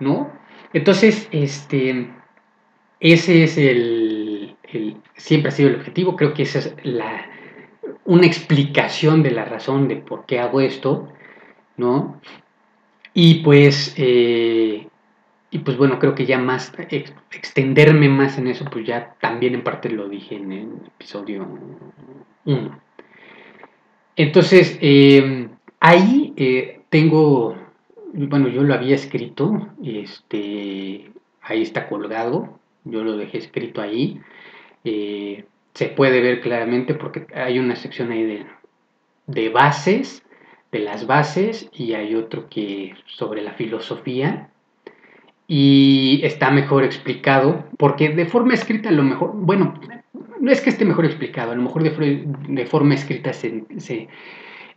¿no? 0.00 0.32
Entonces, 0.72 1.28
este, 1.30 2.10
ese 3.00 3.44
es 3.44 3.58
el, 3.58 4.35
siempre 5.16 5.48
ha 5.48 5.52
sido 5.52 5.70
el 5.70 5.76
objetivo, 5.76 6.16
creo 6.16 6.34
que 6.34 6.42
esa 6.42 6.58
es 6.60 6.74
la, 6.82 7.26
una 8.04 8.26
explicación 8.26 9.22
de 9.22 9.30
la 9.30 9.44
razón 9.44 9.88
de 9.88 9.96
por 9.96 10.26
qué 10.26 10.38
hago 10.38 10.60
esto, 10.60 11.08
¿no? 11.76 12.20
Y 13.14 13.42
pues, 13.42 13.94
eh, 13.96 14.86
y 15.50 15.58
pues 15.60 15.76
bueno, 15.76 15.98
creo 15.98 16.14
que 16.14 16.26
ya 16.26 16.38
más, 16.38 16.72
extenderme 16.90 18.08
más 18.08 18.38
en 18.38 18.48
eso, 18.48 18.64
pues 18.70 18.86
ya 18.86 19.14
también 19.20 19.54
en 19.54 19.64
parte 19.64 19.88
lo 19.88 20.08
dije 20.08 20.36
en 20.36 20.52
el 20.52 20.68
episodio 20.86 21.48
1. 22.44 22.80
Entonces, 24.16 24.78
eh, 24.80 25.48
ahí 25.80 26.32
eh, 26.36 26.80
tengo, 26.88 27.56
bueno, 28.12 28.48
yo 28.48 28.62
lo 28.62 28.74
había 28.74 28.94
escrito, 28.94 29.68
este, 29.82 31.10
ahí 31.42 31.62
está 31.62 31.88
colgado, 31.88 32.58
yo 32.84 33.02
lo 33.04 33.16
dejé 33.16 33.38
escrito 33.38 33.80
ahí. 33.80 34.20
Eh, 34.88 35.44
se 35.74 35.88
puede 35.88 36.20
ver 36.20 36.40
claramente 36.40 36.94
porque 36.94 37.26
hay 37.34 37.58
una 37.58 37.74
sección 37.74 38.12
ahí 38.12 38.46
de, 39.26 39.48
bases, 39.48 40.22
de 40.70 40.78
las 40.78 41.08
bases, 41.08 41.68
y 41.72 41.94
hay 41.94 42.14
otro 42.14 42.48
que 42.48 42.94
sobre 43.06 43.42
la 43.42 43.52
filosofía 43.54 44.48
y 45.48 46.20
está 46.22 46.50
mejor 46.50 46.84
explicado, 46.84 47.64
porque 47.78 48.10
de 48.10 48.26
forma 48.26 48.54
escrita 48.54 48.88
a 48.88 48.92
lo 48.92 49.02
mejor, 49.02 49.32
bueno, 49.34 49.74
no 50.40 50.50
es 50.52 50.60
que 50.60 50.70
esté 50.70 50.84
mejor 50.84 51.04
explicado, 51.04 51.50
a 51.50 51.56
lo 51.56 51.62
mejor 51.62 51.82
de, 51.82 52.24
de 52.48 52.66
forma 52.66 52.94
escrita 52.94 53.32
se, 53.32 54.08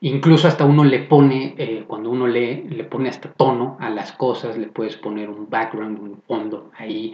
incluso 0.01 0.47
hasta 0.47 0.65
uno 0.65 0.83
le 0.83 0.99
pone, 0.99 1.53
eh, 1.57 1.83
cuando 1.87 2.09
uno 2.09 2.25
lee, 2.25 2.63
le 2.67 2.83
pone 2.83 3.09
hasta 3.09 3.31
tono 3.31 3.77
a 3.79 3.91
las 3.91 4.11
cosas, 4.11 4.57
le 4.57 4.67
puedes 4.67 4.97
poner 4.97 5.29
un 5.29 5.49
background, 5.49 5.99
un 5.99 6.21
fondo 6.27 6.71
ahí 6.77 7.13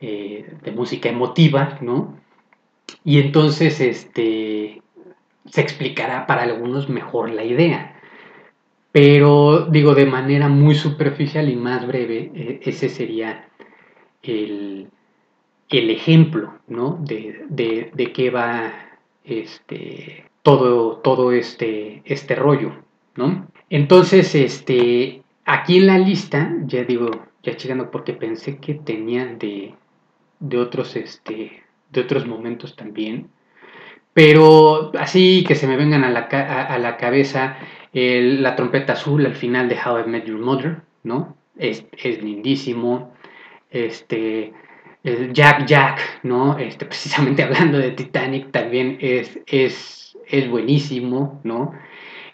eh, 0.00 0.54
de 0.62 0.70
música 0.72 1.08
emotiva, 1.08 1.78
¿no? 1.80 2.24
Y 3.04 3.20
entonces 3.20 3.80
este, 3.80 4.82
se 5.50 5.60
explicará 5.60 6.26
para 6.26 6.42
algunos 6.42 6.88
mejor 6.88 7.30
la 7.30 7.44
idea. 7.44 8.00
Pero 8.92 9.66
digo, 9.66 9.94
de 9.94 10.06
manera 10.06 10.48
muy 10.48 10.74
superficial 10.74 11.48
y 11.50 11.56
más 11.56 11.86
breve, 11.86 12.30
eh, 12.34 12.60
ese 12.62 12.88
sería 12.88 13.48
el, 14.22 14.88
ejemplo, 15.70 16.54
¿no? 16.66 16.98
De, 17.02 17.44
de, 17.48 18.12
qué 18.12 18.30
va 18.30 18.72
este, 19.24 20.24
todo, 20.42 20.96
todo 20.98 21.32
este, 21.32 22.02
este 22.06 22.34
rollo, 22.34 22.72
¿no? 23.16 23.48
Entonces, 23.68 24.34
este, 24.34 25.22
aquí 25.44 25.76
en 25.76 25.86
la 25.88 25.98
lista, 25.98 26.54
ya 26.64 26.84
digo, 26.84 27.10
ya 27.42 27.56
llegando 27.56 27.90
porque 27.90 28.14
pensé 28.14 28.58
que 28.58 28.74
tenía 28.74 29.26
de, 29.26 29.74
de 30.40 30.58
otros, 30.58 30.96
este, 30.96 31.65
de 31.90 32.00
otros 32.00 32.26
momentos 32.26 32.76
también, 32.76 33.28
pero 34.12 34.92
así 34.98 35.44
que 35.46 35.54
se 35.54 35.66
me 35.66 35.76
vengan 35.76 36.04
a 36.04 36.10
la, 36.10 36.20
a 36.20 36.78
la 36.78 36.96
cabeza 36.96 37.58
la 37.96 38.54
trompeta 38.56 38.92
azul 38.92 39.24
al 39.24 39.34
final 39.34 39.68
de 39.68 39.76
How 39.76 40.00
I 40.00 40.08
Met 40.08 40.26
Your 40.26 40.38
Mother, 40.38 40.82
¿no? 41.02 41.36
Es, 41.56 41.86
lindísimo. 42.22 43.14
Este, 43.70 44.52
el 45.02 45.32
Jack 45.32 45.66
Jack, 45.66 46.20
¿no? 46.22 46.58
Este, 46.58 46.84
precisamente 46.86 47.42
hablando 47.42 47.78
de 47.78 47.92
Titanic, 47.92 48.50
también 48.50 48.98
es, 49.00 49.38
es, 49.46 50.18
es 50.26 50.50
buenísimo, 50.50 51.40
¿no? 51.44 51.72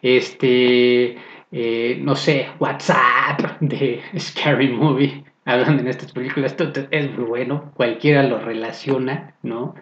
Este, 0.00 1.16
eh, 1.52 1.98
no 2.00 2.16
sé, 2.16 2.48
WhatsApp 2.58 3.60
de 3.60 4.00
Scary 4.18 4.68
Movie, 4.68 5.24
hablando 5.44 5.82
en 5.82 5.88
estas 5.88 6.12
películas, 6.12 6.56
es 6.90 7.10
muy 7.10 7.24
bueno, 7.24 7.72
cualquiera 7.74 8.22
lo 8.22 8.38
relaciona, 8.38 9.34
¿no? 9.42 9.74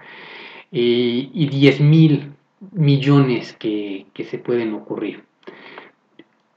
Y, 0.71 1.31
y 1.35 1.49
10 1.49 1.81
mil 1.81 2.33
millones 2.73 3.55
que, 3.55 4.07
que 4.13 4.25
se 4.25 4.39
pueden 4.39 4.75
ocurrir. 4.75 5.25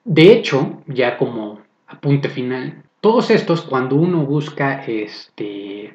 De 0.05 0.33
hecho, 0.33 0.81
ya 0.87 1.17
como 1.17 1.61
apunte 1.87 2.29
final, 2.29 2.83
todos 2.99 3.29
estos 3.31 3.61
cuando 3.61 3.95
uno 3.95 4.25
busca 4.25 4.83
este 4.85 5.93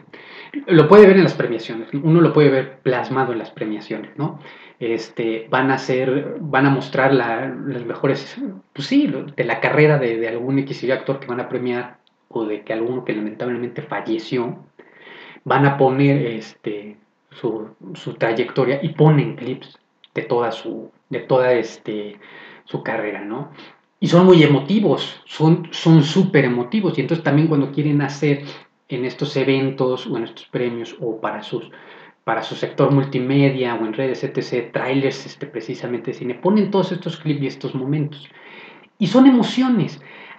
lo 0.66 0.88
puede 0.88 1.06
ver 1.06 1.16
en 1.16 1.24
las 1.24 1.34
premiaciones, 1.34 1.88
uno 1.92 2.20
lo 2.20 2.32
puede 2.32 2.50
ver 2.50 2.78
plasmado 2.80 3.32
en 3.32 3.38
las 3.38 3.50
premiaciones, 3.50 4.16
¿no? 4.16 4.40
Este, 4.78 5.46
van 5.50 5.70
a 5.70 5.78
ser, 5.78 6.36
van 6.40 6.66
a 6.66 6.70
mostrar 6.70 7.12
las 7.12 7.84
mejores, 7.84 8.36
pues 8.72 8.86
sí, 8.86 9.12
de 9.36 9.44
la 9.44 9.60
carrera 9.60 9.98
de, 9.98 10.26
algún 10.28 10.58
X 10.60 10.88
actor 10.90 11.18
que 11.18 11.26
van 11.26 11.40
a 11.40 11.48
premiar 11.48 11.97
o 12.28 12.44
de 12.44 12.62
que 12.62 12.72
alguno 12.72 13.04
que 13.04 13.14
lamentablemente 13.14 13.82
falleció, 13.82 14.64
van 15.44 15.66
a 15.66 15.76
poner 15.76 16.26
este, 16.26 16.96
su, 17.30 17.68
su 17.94 18.14
trayectoria 18.14 18.80
y 18.82 18.90
ponen 18.90 19.36
clips 19.36 19.78
de 20.14 20.22
toda 20.22 20.52
su, 20.52 20.90
de 21.08 21.20
toda 21.20 21.52
este, 21.52 22.18
su 22.64 22.82
carrera, 22.82 23.24
¿no? 23.24 23.50
y 24.00 24.06
son 24.06 24.26
muy 24.26 24.42
emotivos, 24.42 25.20
son 25.26 25.68
súper 25.72 26.44
emotivos. 26.44 26.96
Y 26.96 27.00
entonces 27.00 27.24
también 27.24 27.48
cuando 27.48 27.72
quieren 27.72 28.00
hacer 28.02 28.44
en 28.88 29.04
estos 29.04 29.36
eventos 29.36 30.06
o 30.06 30.16
en 30.16 30.24
estos 30.24 30.46
premios 30.46 30.96
o 31.00 31.20
para 31.20 31.42
sus 31.42 31.70
para 32.24 32.42
su 32.42 32.54
sector 32.56 32.92
multimedia 32.92 33.74
o 33.74 33.86
en 33.86 33.94
redes, 33.94 34.22
etc., 34.22 34.70
trailers 34.70 35.24
este, 35.24 35.46
precisamente 35.46 36.10
de 36.10 36.18
cine, 36.18 36.34
ponen 36.34 36.70
todos 36.70 36.92
estos 36.92 37.16
clips 37.16 37.42
y 37.42 37.46
estos 37.46 37.74
momentos. 37.74 38.28
Y 38.98 39.06
son 39.06 39.26
emociones. 39.26 39.98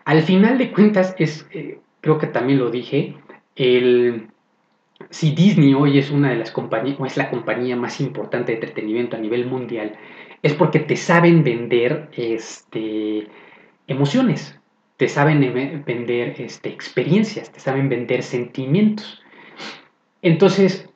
Al 0.10 0.24
final 0.24 0.58
de 0.58 0.72
cuentas, 0.72 1.13
es, 1.19 1.45
eh, 1.52 1.78
creo 2.02 2.17
que 2.17 2.26
también 2.26 2.58
lo 2.58 2.72
dije, 2.72 3.15
el, 3.56 4.30
si 5.12 5.36
Disney 5.36 5.76
hoy 5.76 6.00
es 6.00 6.10
una 6.10 6.32
de 6.32 6.36
las 6.36 6.50
compañías, 6.50 7.00
o 7.00 7.06
es 7.06 7.15
la 7.15 7.30
compañía 7.30 7.76
más 7.76 8.02
importante 8.02 8.52
de 8.52 8.56
entretenimiento 8.56 9.17
a 9.17 9.19
nivel 9.19 9.45
mundial, 9.45 10.00
es 10.41 10.56
porque 10.56 10.80
te 10.80 10.95
saben 10.95 11.43
vender 11.43 12.10
este, 12.13 13.28
emociones, 13.86 14.60
te 14.98 15.08
saben 15.08 15.41
vender 15.86 16.41
este, 16.41 16.69
experiencias, 16.69 17.52
te 17.52 17.60
saben 17.60 17.88
vender 17.88 18.24
sentimientos. 18.24 19.22
Entonces, 20.24 20.89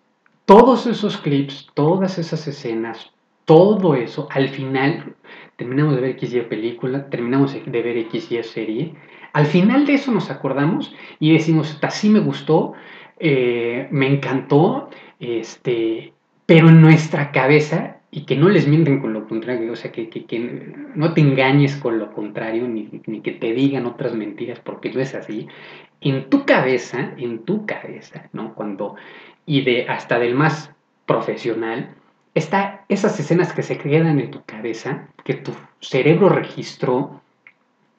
todos 0.46 0.88
esos 0.88 1.18
clips, 1.18 1.68
todas 1.76 2.18
esas 2.18 2.48
escenas, 2.48 3.14
todo 3.46 3.96
eso, 3.96 4.28
al 4.32 4.50
final, 4.50 5.16
terminamos 5.56 5.96
de 5.96 6.02
ver 6.02 6.12
X 6.12 6.34
y 6.34 6.42
película, 6.42 7.10
terminamos 7.10 7.54
de 7.54 7.82
ver 7.82 7.98
X 7.98 8.32
y 8.32 8.44
serie, 8.44 8.94
al 9.34 9.48
final 9.48 9.86
de 9.86 9.96
eso 9.96 10.12
nos 10.12 10.30
acordamos 10.30 10.96
y 11.20 11.34
decimos, 11.34 11.78
así 11.82 12.10
me 12.10 12.20
gustó, 12.20 12.74
eh, 13.20 13.88
me 13.90 14.08
encantó, 14.08 14.90
este, 15.20 16.14
pero 16.46 16.70
en 16.70 16.82
nuestra 16.82 17.32
cabeza 17.32 17.98
y 18.12 18.26
que 18.26 18.36
no 18.36 18.48
les 18.48 18.68
mienten 18.68 19.02
con 19.02 19.12
lo 19.12 19.28
contrario, 19.28 19.72
o 19.72 19.76
sea, 19.76 19.92
que, 19.92 20.08
no 20.94 21.16
te 21.16 21.22
engañes 21.22 21.76
con 21.78 21.98
lo 21.98 22.14
contrario, 22.14 22.68
ni, 22.68 22.88
que 23.22 23.32
te 23.32 23.54
digan 23.54 23.88
otras 23.88 24.14
mentiras, 24.14 24.60
porque 24.60 24.94
no 24.94 25.02
es 25.02 25.16
así. 25.16 25.48
En 26.00 26.30
tu 26.30 26.46
cabeza, 26.46 27.14
en 27.18 27.40
tu 27.40 27.66
cabeza, 27.66 28.30
¿no? 28.32 28.54
Cuando, 28.54 28.96
y 29.48 29.62
de 29.62 29.88
hasta 29.88 30.20
del 30.20 30.36
más 30.36 30.72
profesional, 31.08 31.96
está 32.34 32.86
esas 32.90 33.20
escenas 33.20 33.54
que 33.54 33.64
se 33.64 33.78
quedan 33.78 34.20
en 34.20 34.32
tu 34.32 34.44
cabeza, 34.46 35.08
que 35.24 35.36
tu 35.36 35.54
cerebro 35.80 36.30
registró 36.30 37.22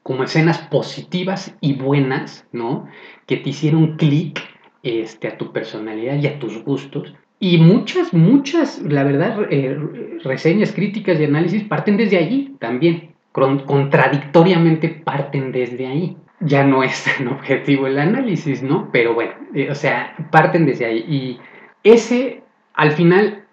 como 0.02 0.24
escenas 0.24 0.58
positivas 0.58 1.54
y 1.60 1.74
buenas, 1.74 2.46
¿no? 2.52 2.86
Que 3.26 3.38
te 3.38 3.50
hicieron 3.50 3.96
clic 3.96 4.40
este, 4.82 5.28
a 5.28 5.38
tu 5.38 5.52
personalidad 5.52 6.16
y 6.16 6.26
a 6.26 6.38
tus 6.38 6.62
gustos 6.62 7.14
y 7.44 7.58
muchas, 7.58 8.14
muchas, 8.14 8.80
la 8.80 9.04
verdad, 9.04 9.46
eh, 9.50 9.78
reseñas, 10.24 10.72
críticas 10.72 11.20
y 11.20 11.24
análisis 11.24 11.64
parten 11.64 11.98
desde 11.98 12.16
allí 12.16 12.56
también. 12.58 13.10
Contradictoriamente 13.32 14.88
parten 14.88 15.52
desde 15.52 15.86
ahí. 15.86 16.16
Ya 16.40 16.64
no 16.64 16.82
es 16.82 17.04
tan 17.18 17.28
objetivo 17.28 17.86
el 17.86 17.98
análisis, 17.98 18.62
¿no? 18.62 18.88
Pero 18.92 19.12
bueno, 19.12 19.32
eh, 19.52 19.70
o 19.70 19.74
sea, 19.74 20.16
parten 20.30 20.64
desde 20.64 20.86
ahí. 20.86 21.04
Y 21.06 21.38
ese, 21.82 22.42
al 22.72 22.92
final, 22.92 23.43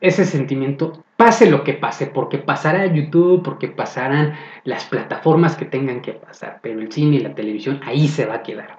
ese 0.00 0.24
sentimiento, 0.24 1.04
pase 1.16 1.50
lo 1.50 1.62
que 1.62 1.74
pase, 1.74 2.06
porque 2.06 2.38
pasará 2.38 2.86
YouTube, 2.86 3.42
porque 3.42 3.68
pasarán 3.68 4.34
las 4.64 4.84
plataformas 4.84 5.56
que 5.56 5.66
tengan 5.66 6.00
que 6.00 6.12
pasar, 6.12 6.60
pero 6.62 6.80
el 6.80 6.90
cine 6.90 7.16
y 7.16 7.20
la 7.20 7.34
televisión 7.34 7.80
ahí 7.84 8.08
se 8.08 8.26
va 8.26 8.36
a 8.36 8.42
quedar. 8.42 8.78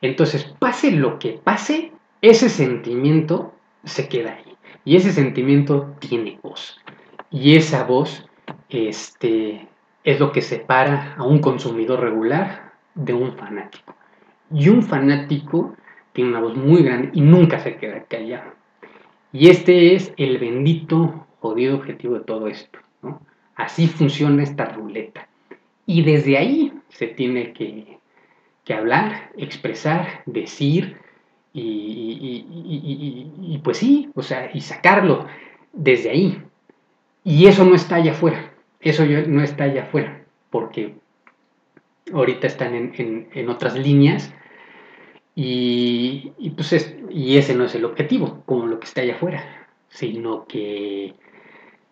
Entonces, 0.00 0.44
pase 0.58 0.92
lo 0.92 1.18
que 1.18 1.40
pase, 1.42 1.92
ese 2.20 2.48
sentimiento 2.48 3.54
se 3.84 4.08
queda 4.08 4.34
ahí. 4.34 4.56
Y 4.84 4.96
ese 4.96 5.12
sentimiento 5.12 5.94
tiene 5.98 6.38
voz. 6.42 6.80
Y 7.30 7.56
esa 7.56 7.84
voz 7.84 8.26
este, 8.68 9.68
es 10.04 10.20
lo 10.20 10.32
que 10.32 10.42
separa 10.42 11.14
a 11.16 11.24
un 11.24 11.40
consumidor 11.40 12.00
regular 12.00 12.72
de 12.94 13.12
un 13.12 13.32
fanático. 13.36 13.94
Y 14.52 14.68
un 14.68 14.82
fanático 14.82 15.74
tiene 16.12 16.30
una 16.30 16.40
voz 16.40 16.56
muy 16.56 16.82
grande 16.82 17.10
y 17.12 17.20
nunca 17.20 17.58
se 17.58 17.76
queda 17.76 18.04
callado. 18.04 18.57
Y 19.32 19.50
este 19.50 19.94
es 19.94 20.12
el 20.16 20.38
bendito, 20.38 21.26
jodido 21.40 21.76
objetivo 21.76 22.14
de 22.14 22.24
todo 22.24 22.48
esto. 22.48 22.78
Así 23.54 23.86
funciona 23.86 24.42
esta 24.42 24.66
ruleta. 24.66 25.28
Y 25.86 26.02
desde 26.02 26.38
ahí 26.38 26.72
se 26.88 27.08
tiene 27.08 27.52
que, 27.52 27.98
que 28.64 28.74
hablar, 28.74 29.30
expresar, 29.36 30.22
decir, 30.26 30.96
y, 31.52 33.60
pues 33.64 33.78
sí, 33.78 34.10
o 34.14 34.22
sea, 34.22 34.50
y 34.52 34.60
sacarlo 34.60 35.26
desde 35.72 36.10
ahí. 36.10 36.42
Y 37.24 37.46
eso 37.46 37.64
no 37.64 37.74
está 37.74 37.96
allá 37.96 38.12
afuera, 38.12 38.52
eso 38.80 39.04
no 39.06 39.42
está 39.42 39.64
allá 39.64 39.82
afuera, 39.82 40.24
porque 40.50 40.94
ahorita 42.12 42.46
están 42.46 42.92
en, 42.94 43.48
otras 43.48 43.74
líneas 43.74 44.32
Y, 45.40 46.32
pues 46.56 46.96
y 47.10 47.38
ese 47.38 47.54
no 47.54 47.66
es 47.66 47.74
el 47.76 47.84
objetivo, 47.84 48.42
como 48.44 48.66
lo 48.66 48.80
que 48.80 48.86
está 48.86 49.02
allá 49.02 49.14
afuera, 49.14 49.68
sino 49.88 50.46
que 50.46 51.14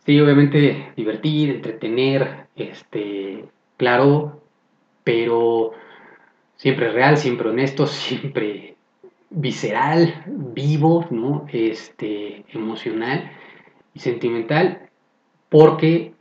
sí, 0.05 0.19
obviamente 0.19 0.93
divertir, 0.97 1.51
entretener, 1.51 2.49
este, 2.57 3.45
claro, 3.77 4.43
pero 5.05 5.71
siempre 6.57 6.91
real, 6.91 7.19
siempre 7.19 7.51
honesto, 7.51 7.87
siempre 7.87 8.75
visceral, 9.31 10.25
vivo, 10.27 11.07
¿no? 11.11 11.47
Este, 11.53 12.45
emocional 12.49 13.31
y 13.95 14.01
sentimental, 14.01 14.91
porque 15.51 16.15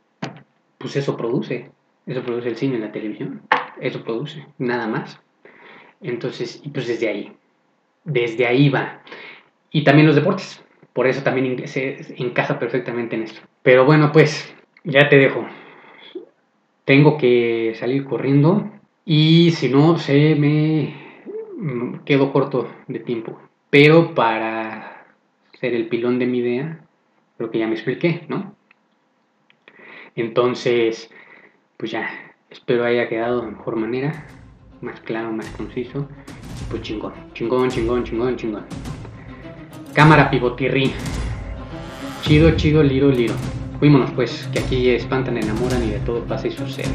pues 0.78 0.96
eso 0.96 1.18
produce, 1.18 1.72
eso 2.06 2.22
produce 2.22 2.50
el 2.50 2.56
cine, 2.56 2.78
la 2.78 2.92
televisión, 2.92 3.42
eso 3.82 4.04
produce, 4.04 4.46
nada 4.60 4.86
más. 4.86 5.20
Entonces, 6.10 6.62
y 6.64 6.70
pues 6.70 6.88
desde 6.88 7.10
ahí, 7.10 7.32
desde 8.04 8.46
ahí 8.46 8.70
va. 8.70 9.02
Y 9.72 9.84
también 9.84 10.08
los 10.08 10.16
deportes, 10.16 10.64
por 10.94 11.08
eso 11.08 11.24
también 11.24 11.68
se 11.68 12.16
encaja 12.18 12.60
perfectamente 12.60 13.16
en 13.16 13.24
esto. 13.24 13.42
Pero 13.64 13.86
bueno, 13.86 14.12
pues 14.12 14.56
ya 14.84 15.10
te 15.10 15.18
dejo. 15.18 15.46
Tengo 16.86 17.18
que 17.18 17.74
salir 17.76 18.06
corriendo 18.06 18.72
y 19.04 19.52
si 19.52 19.70
no, 19.70 19.98
se 19.98 20.36
me 20.36 20.96
mm, 21.58 22.04
quedo 22.06 22.32
corto 22.32 22.70
de 22.88 23.00
tiempo. 23.00 23.40
Pero 23.70 24.14
para 24.14 25.06
ser 25.60 25.74
el 25.74 25.88
pilón 25.88 26.20
de 26.20 26.28
mi 26.28 26.40
idea, 26.40 26.80
creo 27.38 27.52
que 27.52 27.60
ya 27.60 27.68
me 27.68 27.74
expliqué, 27.74 28.24
¿no? 28.28 28.56
Entonces, 30.16 31.12
pues 31.78 31.92
ya, 31.92 32.10
espero 32.50 32.86
haya 32.86 33.10
quedado 33.10 33.42
de 33.42 33.52
mejor 33.52 33.76
manera, 33.76 34.26
más 34.86 35.00
claro, 35.00 35.32
más 35.32 35.48
conciso. 35.58 36.08
Pues 36.70 36.84
chingón, 36.84 37.14
chingón, 37.34 37.70
chingón, 37.70 38.04
chingón, 38.04 38.38
chingón. 38.38 38.66
Cámara 39.94 40.30
pivotirri. 40.30 40.94
Chido, 42.22 42.52
chido, 42.52 42.84
liro, 42.84 43.10
liro. 43.10 43.34
Fuímonos 43.80 44.12
pues, 44.12 44.48
que 44.54 44.60
aquí 44.60 44.90
espantan, 44.90 45.38
enamoran 45.38 45.84
y 45.84 45.90
de 45.90 46.00
todo 46.00 46.24
pasa 46.26 46.48
y 46.48 46.52
sucede. 46.52 46.94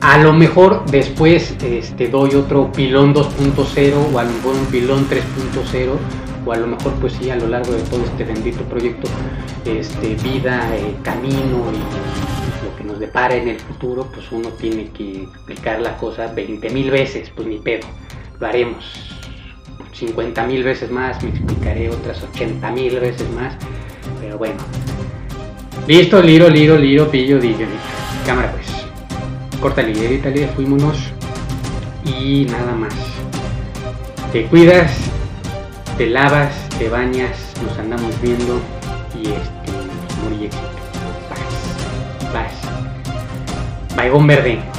A 0.00 0.18
lo 0.18 0.32
mejor 0.32 0.84
después 0.90 1.56
este, 1.62 2.08
doy 2.08 2.34
otro 2.34 2.72
pilón 2.72 3.14
2.0 3.14 4.14
o 4.14 4.18
a 4.18 4.24
lo 4.24 4.30
mejor 4.30 4.54
un 4.54 4.66
pilón 4.66 5.06
3.0 5.08 5.90
o 6.46 6.52
a 6.52 6.56
lo 6.56 6.66
mejor 6.68 6.92
pues 7.00 7.12
sí 7.14 7.30
a 7.30 7.36
lo 7.36 7.48
largo 7.48 7.72
de 7.72 7.82
todo 7.82 8.02
este 8.04 8.24
bendito 8.24 8.62
proyecto 8.64 9.08
este, 9.64 10.14
vida, 10.22 10.74
eh, 10.76 10.94
camino 11.02 11.64
y 11.72 12.37
nos 12.98 13.00
depara 13.00 13.36
en 13.36 13.48
el 13.48 13.60
futuro 13.60 14.08
pues 14.12 14.26
uno 14.32 14.48
tiene 14.50 14.90
que 14.90 15.22
explicar 15.22 15.80
la 15.80 15.96
cosa 15.96 16.32
20 16.32 16.68
mil 16.70 16.90
veces, 16.90 17.30
pues 17.34 17.46
ni 17.46 17.58
pedo, 17.58 17.86
lo 18.40 18.46
haremos 18.46 18.84
50 19.92 20.46
mil 20.46 20.64
veces 20.64 20.90
más, 20.90 21.22
me 21.22 21.30
explicaré 21.30 21.90
otras 21.90 22.22
80 22.22 22.70
mil 22.72 22.98
veces 22.98 23.28
más, 23.30 23.54
pero 24.20 24.38
bueno. 24.38 24.56
Listo, 25.86 26.20
liro, 26.20 26.48
liro, 26.48 26.76
liro, 26.76 27.08
pillo, 27.10 27.38
dillo, 27.38 27.66
cámara 28.26 28.52
pues. 28.52 28.66
Corta 29.60 29.82
edítale, 29.82 30.48
fuímonos 30.48 30.98
y 32.04 32.46
nada 32.46 32.74
más. 32.74 32.94
Te 34.32 34.44
cuidas, 34.46 34.92
te 35.96 36.06
lavas, 36.06 36.68
te 36.78 36.88
bañas, 36.88 37.54
nos 37.64 37.78
andamos 37.78 38.20
viendo 38.20 38.60
y 39.14 39.28
este, 39.28 40.28
muy 40.28 40.46
éxito. 40.46 40.78
Baigón 43.98 44.28
verde. 44.28 44.77